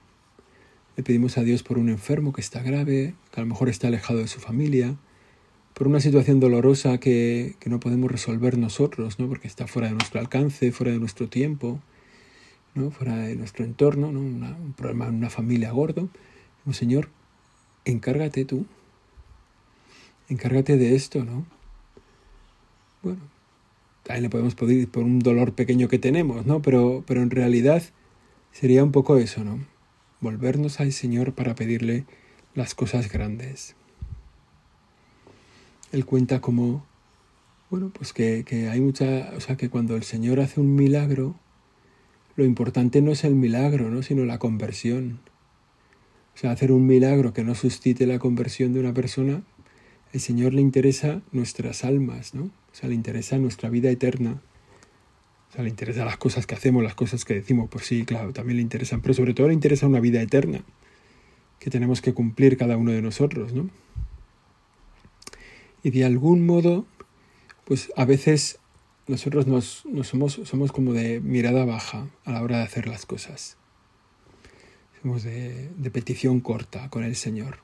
Le 0.99 1.03
pedimos 1.03 1.39
a 1.39 1.43
Dios 1.43 1.63
por 1.63 1.79
un 1.79 1.89
enfermo 1.89 2.35
que 2.35 2.43
está 2.43 2.63
grave, 2.63 3.15
que 3.33 3.41
a 3.41 3.43
lo 3.43 3.47
mejor 3.47 3.71
está 3.71 3.89
alejado 3.89 4.19
de 4.19 4.29
su 4.29 4.41
familia, 4.41 4.97
por 5.73 5.89
una 5.89 6.01
situación 6.01 6.39
dolorosa 6.39 7.01
que, 7.01 7.57
que 7.59 7.71
no 7.71 7.81
podemos 7.81 8.13
resolver 8.13 8.59
nosotros, 8.59 9.19
¿no? 9.19 9.27
porque 9.27 9.49
está 9.49 9.67
fuera 9.67 9.89
de 9.89 9.95
nuestro 9.95 10.21
alcance, 10.21 10.71
fuera 10.71 10.93
de 10.93 10.99
nuestro 10.99 11.31
tiempo, 11.31 11.81
¿no? 12.75 12.91
fuera 12.91 13.17
de 13.17 13.37
nuestro 13.37 13.65
entorno, 13.65 14.13
¿no? 14.13 14.21
un 14.21 14.75
problema 14.77 15.07
en 15.07 15.15
una 15.15 15.31
familia 15.31 15.71
gordo. 15.71 16.11
Señor, 16.73 17.09
encárgate 17.87 18.45
tú, 18.45 18.67
encárgate 20.29 20.77
de 20.77 20.95
esto, 20.95 21.25
¿no? 21.25 21.47
Bueno, 23.03 23.21
le 24.19 24.31
podemos 24.31 24.55
pedir 24.55 24.89
por 24.89 25.05
un 25.05 25.19
dolor 25.19 25.55
pequeño 25.55 25.89
que 25.89 25.99
tenemos, 25.99 26.47
¿no? 26.47 26.63
Pero, 26.63 27.05
pero 27.07 27.23
en 27.23 27.31
realidad 27.31 27.83
sería 28.53 28.83
un 28.83 28.93
poco 28.93 29.17
eso, 29.17 29.45
¿no? 29.45 29.61
Volvernos 30.21 30.81
al 30.81 30.93
Señor 30.93 31.35
para 31.35 31.55
pedirle 31.55 32.05
las 32.55 32.75
cosas 32.75 33.11
grandes. 33.11 33.77
Él 35.93 36.05
cuenta 36.05 36.41
como, 36.41 36.85
bueno, 37.71 37.91
pues 37.91 38.13
que, 38.13 38.45
que 38.45 38.69
hay 38.69 38.81
mucha, 38.81 39.33
o 39.37 39.41
sea, 39.41 39.57
que 39.57 39.71
cuando 39.71 39.97
el 39.97 40.03
Señor 40.03 40.41
hace 40.41 40.61
un 40.61 40.75
milagro, 40.75 41.37
lo 42.37 42.45
importante 42.45 43.03
no 43.03 43.13
es 43.13 43.25
el 43.25 43.35
milagro, 43.35 43.91
¿no? 43.91 44.03
Sino 44.03 44.25
la 44.25 44.39
conversión. 44.39 45.21
O 46.35 46.39
sea, 46.39 46.53
hacer 46.53 46.73
un 46.73 46.87
milagro 46.87 47.33
que 47.33 47.45
no 47.45 47.55
suscite 47.55 48.07
la 48.07 48.19
conversión 48.19 48.73
de 48.73 48.81
una 48.81 48.95
persona, 48.95 49.43
el 50.13 50.21
Señor 50.21 50.55
le 50.55 50.61
interesa 50.61 51.23
nuestras 51.33 51.85
almas, 51.85 52.35
¿no? 52.35 52.51
O 52.73 52.75
sea, 52.75 52.89
le 52.89 52.95
interesa 52.95 53.39
nuestra 53.39 53.69
vida 53.69 53.91
eterna. 53.91 54.43
O 55.49 55.53
sea, 55.53 55.63
le 55.63 55.71
interesa 55.71 56.05
las 56.05 56.17
cosas 56.17 56.47
que 56.47 56.55
hacemos, 56.55 56.83
las 56.83 56.95
cosas 56.95 57.25
que 57.25 57.35
decimos, 57.35 57.69
pues 57.71 57.87
sí, 57.87 58.05
claro, 58.05 58.33
también 58.33 58.57
le 58.57 58.63
interesan, 58.63 59.01
pero 59.01 59.15
sobre 59.15 59.35
todo 59.35 59.49
le 59.49 59.55
interesa 59.55 59.87
una 59.87 60.01
vida 60.01 60.23
eterna 60.23 60.63
que 61.59 61.71
tenemos 61.71 62.01
que 62.01 62.15
cumplir 62.15 62.57
cada 62.57 62.77
uno 62.77 62.93
de 62.93 63.03
nosotros, 63.03 63.53
¿no? 63.53 63.69
Y 65.83 65.91
de 65.91 66.05
algún 66.05 66.47
modo, 66.47 66.87
pues 67.65 67.93
a 67.97 68.05
veces 68.05 68.59
nosotros 69.09 69.47
nos, 69.47 69.85
somos, 70.05 70.41
somos 70.45 70.73
como 70.73 70.93
de 70.93 71.21
mirada 71.21 71.65
baja 71.65 72.09
a 72.25 72.33
la 72.33 72.43
hora 72.43 72.59
de 72.59 72.65
hacer 72.65 72.87
las 72.87 73.05
cosas 73.05 73.59
de, 75.03 75.91
petición 75.93 76.41
corta 76.41 76.91
con 76.91 77.05
el 77.05 77.17
Señor. 77.17 77.59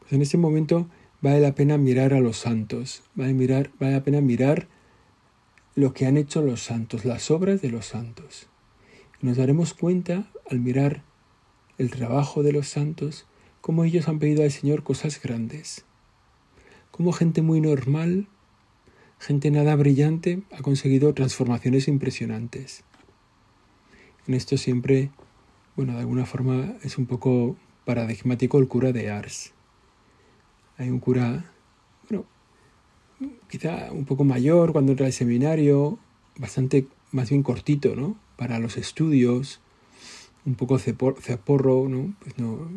Pues 0.00 0.12
en 0.12 0.22
este 0.22 0.36
momento 0.36 0.88
vale 1.22 1.40
la 1.40 1.54
pena 1.54 1.78
mirar 1.78 2.12
a 2.12 2.20
los 2.20 2.36
santos, 2.36 3.02
vale, 3.14 3.32
mirar, 3.32 3.70
vale 3.80 3.94
la 3.94 4.04
pena 4.04 4.20
mirar 4.20 4.68
lo 5.74 5.94
que 5.94 6.04
han 6.04 6.18
hecho 6.18 6.42
los 6.42 6.62
santos, 6.62 7.06
las 7.06 7.30
obras 7.30 7.62
de 7.62 7.70
los 7.70 7.86
santos. 7.86 8.48
nos 9.22 9.38
daremos 9.38 9.72
cuenta 9.72 10.28
al 10.50 10.58
mirar 10.60 11.02
el 11.78 11.90
trabajo 11.90 12.42
de 12.42 12.52
los 12.52 12.68
santos, 12.68 13.26
cómo 13.60 13.84
ellos 13.84 14.08
han 14.08 14.18
pedido 14.18 14.42
al 14.42 14.50
Señor 14.50 14.82
cosas 14.82 15.22
grandes, 15.22 15.86
cómo 16.90 17.12
gente 17.12 17.40
muy 17.40 17.62
normal, 17.62 18.26
gente 19.18 19.50
nada 19.50 19.76
brillante, 19.76 20.42
ha 20.52 20.60
conseguido 20.60 21.14
transformaciones 21.14 21.88
impresionantes. 21.88 22.84
En 24.26 24.34
esto 24.34 24.58
siempre 24.58 25.10
bueno, 25.74 25.94
de 25.94 26.00
alguna 26.00 26.26
forma 26.26 26.74
es 26.82 26.98
un 26.98 27.06
poco 27.06 27.56
paradigmático 27.86 28.58
el 28.58 28.68
cura 28.68 28.92
de 28.92 29.10
Ars. 29.10 29.54
Hay 30.78 30.88
un 30.88 30.98
cura, 30.98 31.50
bueno, 32.08 32.24
quizá 33.48 33.92
un 33.92 34.04
poco 34.04 34.24
mayor 34.24 34.72
cuando 34.72 34.92
entra 34.92 35.06
al 35.06 35.12
seminario, 35.12 35.98
bastante 36.36 36.86
más 37.12 37.30
bien 37.30 37.42
cortito, 37.42 37.94
¿no? 37.94 38.16
Para 38.36 38.58
los 38.58 38.76
estudios, 38.76 39.60
un 40.44 40.54
poco 40.54 40.78
ceporro, 40.78 41.88
¿no? 41.88 42.14
Pues 42.20 42.38
no 42.38 42.68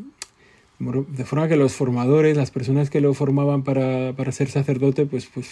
de 0.80 1.26
forma 1.26 1.48
que 1.48 1.56
los 1.56 1.74
formadores, 1.74 2.36
las 2.36 2.52
personas 2.52 2.90
que 2.90 3.00
lo 3.00 3.14
formaban 3.14 3.64
para, 3.64 4.14
para 4.14 4.32
ser 4.32 4.50
sacerdote, 4.50 5.06
pues, 5.06 5.28
pues 5.28 5.50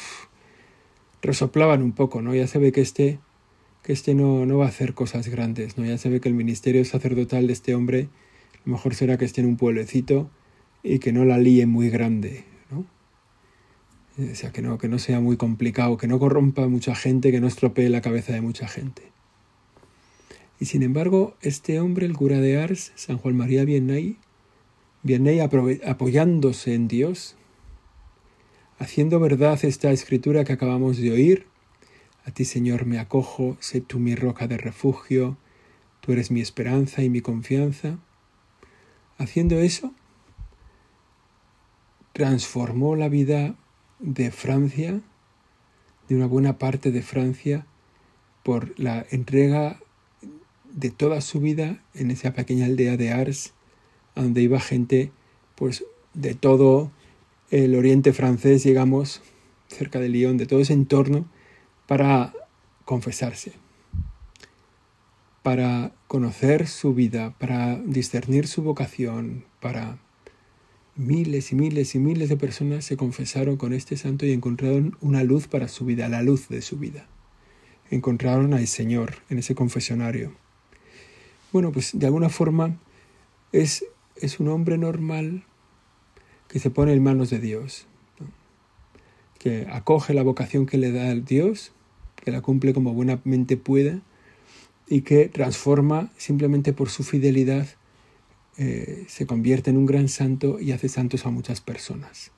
resoplaban 1.21 1.81
un 1.81 1.93
poco, 1.93 2.21
¿no? 2.21 2.35
Ya 2.35 2.47
se 2.47 2.59
ve 2.59 2.71
que 2.71 2.81
este 2.81 3.19
que 3.83 3.91
este 3.91 4.15
no, 4.15 4.45
no 4.45 4.59
va 4.59 4.65
a 4.65 4.69
hacer 4.69 4.93
cosas 4.93 5.27
grandes, 5.27 5.77
¿no? 5.77 5.85
Ya 5.85 5.97
se 5.97 6.09
ve 6.09 6.21
que 6.21 6.29
el 6.29 6.35
ministerio 6.35 6.83
sacerdotal 6.85 7.47
de 7.47 7.53
este 7.53 7.75
hombre, 7.75 8.07
lo 8.63 8.73
mejor 8.73 8.95
será 8.95 9.17
que 9.17 9.25
esté 9.25 9.41
en 9.41 9.47
un 9.47 9.57
pueblecito 9.57 10.29
y 10.83 10.99
que 10.99 11.13
no 11.13 11.25
la 11.25 11.37
líe 11.37 11.65
muy 11.65 11.89
grande, 11.89 12.43
¿no? 12.69 12.85
O 14.31 14.35
sea, 14.35 14.51
que 14.51 14.61
no, 14.61 14.77
que 14.77 14.89
no 14.89 14.99
sea 14.99 15.21
muy 15.21 15.37
complicado, 15.37 15.97
que 15.97 16.07
no 16.07 16.19
corrompa 16.19 16.63
a 16.63 16.67
mucha 16.67 16.93
gente, 16.93 17.31
que 17.31 17.39
no 17.39 17.47
estropee 17.47 17.89
la 17.89 18.01
cabeza 18.01 18.33
de 18.33 18.41
mucha 18.41 18.67
gente. 18.67 19.03
Y 20.59 20.65
sin 20.65 20.83
embargo, 20.83 21.35
este 21.41 21.79
hombre, 21.79 22.05
el 22.05 22.15
cura 22.15 22.39
de 22.39 22.57
Ars, 22.57 22.91
San 22.95 23.17
Juan 23.17 23.35
María 23.35 23.65
Vianney, 23.65 24.17
Vianney 25.01 25.39
apoyándose 25.39 26.73
en 26.73 26.87
Dios, 26.87 27.35
haciendo 28.77 29.19
verdad 29.19 29.59
esta 29.63 29.91
escritura 29.91 30.43
que 30.43 30.53
acabamos 30.53 30.97
de 30.97 31.11
oír, 31.11 31.47
a 32.25 32.31
ti, 32.31 32.45
Señor, 32.45 32.85
me 32.85 32.99
acojo, 32.99 33.57
sé 33.59 33.81
tú 33.81 33.99
mi 33.99 34.15
roca 34.15 34.47
de 34.47 34.57
refugio, 34.57 35.37
tú 35.99 36.13
eres 36.13 36.31
mi 36.31 36.39
esperanza 36.39 37.03
y 37.03 37.09
mi 37.09 37.19
confianza. 37.19 37.99
Haciendo 39.17 39.59
eso, 39.59 39.93
transformó 42.13 42.95
la 42.95 43.09
vida 43.09 43.55
de 43.99 44.31
Francia, 44.31 45.01
de 46.07 46.15
una 46.15 46.27
buena 46.27 46.57
parte 46.57 46.91
de 46.91 47.01
Francia, 47.01 47.65
por 48.43 48.77
la 48.79 49.05
entrega 49.09 49.79
de 50.71 50.91
toda 50.91 51.21
su 51.21 51.39
vida 51.39 51.83
en 51.93 52.11
esa 52.11 52.33
pequeña 52.33 52.65
aldea 52.65 52.97
de 52.97 53.11
Ars, 53.11 53.53
donde 54.15 54.41
iba 54.41 54.59
gente 54.59 55.11
pues 55.55 55.85
de 56.13 56.35
todo 56.35 56.91
el 57.51 57.75
oriente 57.75 58.13
francés, 58.13 58.63
digamos, 58.63 59.21
cerca 59.67 59.99
de 59.99 60.09
Lyon, 60.09 60.37
de 60.37 60.45
todo 60.45 60.59
ese 60.59 60.73
entorno, 60.73 61.25
para 61.87 62.33
confesarse, 62.85 63.53
para 65.41 65.93
conocer 66.07 66.67
su 66.67 66.93
vida, 66.93 67.35
para 67.39 67.75
discernir 67.77 68.47
su 68.47 68.63
vocación, 68.63 69.45
para 69.59 69.99
miles 70.95 71.51
y 71.51 71.55
miles 71.55 71.95
y 71.95 71.99
miles 71.99 72.29
de 72.29 72.37
personas 72.37 72.85
se 72.85 72.97
confesaron 72.97 73.57
con 73.57 73.73
este 73.73 73.97
santo 73.97 74.25
y 74.25 74.31
encontraron 74.31 74.97
una 75.01 75.23
luz 75.23 75.47
para 75.47 75.67
su 75.67 75.85
vida, 75.85 76.09
la 76.09 76.21
luz 76.21 76.49
de 76.49 76.61
su 76.61 76.77
vida. 76.77 77.07
Encontraron 77.89 78.53
al 78.53 78.67
Señor 78.67 79.15
en 79.29 79.39
ese 79.39 79.55
confesionario. 79.55 80.33
Bueno, 81.51 81.71
pues 81.71 81.91
de 81.93 82.05
alguna 82.05 82.29
forma 82.29 82.77
es, 83.51 83.85
es 84.15 84.39
un 84.39 84.47
hombre 84.47 84.77
normal 84.77 85.43
que 86.47 86.59
se 86.59 86.69
pone 86.69 86.93
en 86.93 87.03
manos 87.03 87.29
de 87.29 87.39
Dios, 87.39 87.87
que 89.39 89.67
acoge 89.71 90.13
la 90.13 90.23
vocación 90.23 90.65
que 90.65 90.77
le 90.77 90.91
da 90.91 91.11
el 91.11 91.25
Dios, 91.25 91.73
que 92.15 92.31
la 92.31 92.41
cumple 92.41 92.73
como 92.73 92.93
buenamente 92.93 93.57
puede 93.57 94.01
y 94.87 95.01
que 95.01 95.27
transforma 95.27 96.11
simplemente 96.17 96.73
por 96.73 96.89
su 96.89 97.03
fidelidad, 97.03 97.67
eh, 98.57 99.05
se 99.07 99.25
convierte 99.25 99.69
en 99.69 99.77
un 99.77 99.85
gran 99.85 100.09
santo 100.09 100.59
y 100.59 100.71
hace 100.71 100.89
santos 100.89 101.25
a 101.25 101.31
muchas 101.31 101.61
personas. 101.61 102.31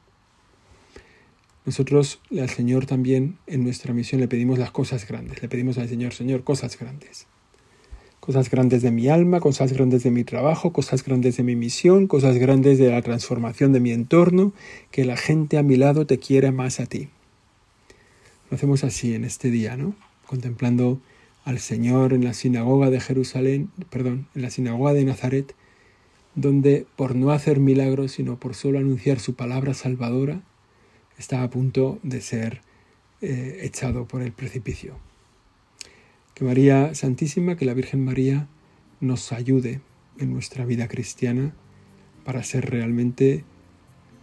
Nosotros 1.66 2.22
al 2.40 2.50
Señor 2.50 2.86
también 2.86 3.38
en 3.48 3.64
nuestra 3.64 3.94
misión 3.94 4.22
le 4.22 4.28
pedimos 4.28 4.60
las 4.60 4.72
cosas 4.72 5.08
grandes, 5.08 5.42
le 5.42 5.50
pedimos 5.50 5.78
al 5.78 5.90
Señor, 5.90 6.14
Señor, 6.14 6.44
cosas 6.44 6.78
grandes. 6.78 7.26
Cosas 8.20 8.50
grandes 8.50 8.82
de 8.82 8.92
mi 8.92 9.08
alma, 9.08 9.40
cosas 9.40 9.74
grandes 9.74 10.04
de 10.04 10.12
mi 10.12 10.24
trabajo, 10.24 10.74
cosas 10.74 11.04
grandes 11.04 11.38
de 11.38 11.44
mi 11.44 11.56
misión, 11.56 12.08
cosas 12.08 12.38
grandes 12.38 12.78
de 12.78 12.90
la 12.90 13.02
transformación 13.02 13.74
de 13.74 13.80
mi 13.80 13.92
entorno, 13.92 14.54
que 14.92 15.06
la 15.06 15.18
gente 15.18 15.58
a 15.58 15.64
mi 15.64 15.76
lado 15.76 16.06
te 16.08 16.18
quiera 16.18 16.52
más 16.52 16.80
a 16.80 16.86
ti. 16.86 17.10
Lo 18.50 18.56
hacemos 18.56 18.84
así 18.84 19.14
en 19.16 19.26
este 19.26 19.50
día, 19.50 19.76
¿no? 19.76 19.96
Contemplando 20.28 21.00
al 21.46 21.60
Señor 21.60 22.14
en 22.14 22.24
la 22.24 22.34
sinagoga 22.34 22.90
de 22.90 23.00
Jerusalén, 23.00 23.70
perdón, 23.90 24.28
en 24.36 24.42
la 24.42 24.50
sinagoga 24.50 24.94
de 24.94 25.06
Nazaret, 25.06 25.56
donde 26.36 26.86
por 26.96 27.16
no 27.16 27.32
hacer 27.32 27.60
milagros, 27.60 28.12
sino 28.12 28.40
por 28.40 28.56
solo 28.56 28.80
anunciar 28.80 29.20
su 29.20 29.36
palabra 29.36 29.74
salvadora, 29.74 30.42
está 31.18 31.44
a 31.44 31.50
punto 31.50 32.00
de 32.04 32.22
ser 32.22 32.62
eh, 33.22 33.60
echado 33.64 34.06
por 34.06 34.22
el 34.22 34.34
precipicio. 34.34 34.98
Que 36.34 36.44
María 36.44 36.94
Santísima, 36.94 37.56
que 37.56 37.66
la 37.66 37.74
Virgen 37.74 38.04
María 38.04 38.48
nos 39.00 39.32
ayude 39.32 39.80
en 40.20 40.34
nuestra 40.34 40.66
vida 40.66 40.88
cristiana 40.88 41.54
para 42.26 42.44
ser 42.44 42.70
realmente 42.70 43.46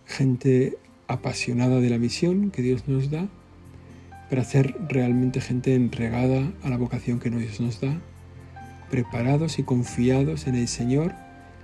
gente 0.07 0.77
apasionada 1.09 1.81
de 1.81 1.89
la 1.89 1.99
misión 1.99 2.51
que 2.51 2.61
Dios 2.61 2.87
nos 2.87 3.11
da, 3.11 3.29
para 4.29 4.45
ser 4.45 4.77
realmente 4.89 5.41
gente 5.41 5.75
entregada 5.75 6.53
a 6.63 6.69
la 6.69 6.77
vocación 6.77 7.19
que 7.19 7.31
Dios 7.31 7.61
nos 7.61 7.81
da, 7.81 8.01
preparados 8.91 9.59
y 9.59 9.63
confiados 9.63 10.47
en 10.47 10.55
el 10.55 10.69
Señor 10.69 11.15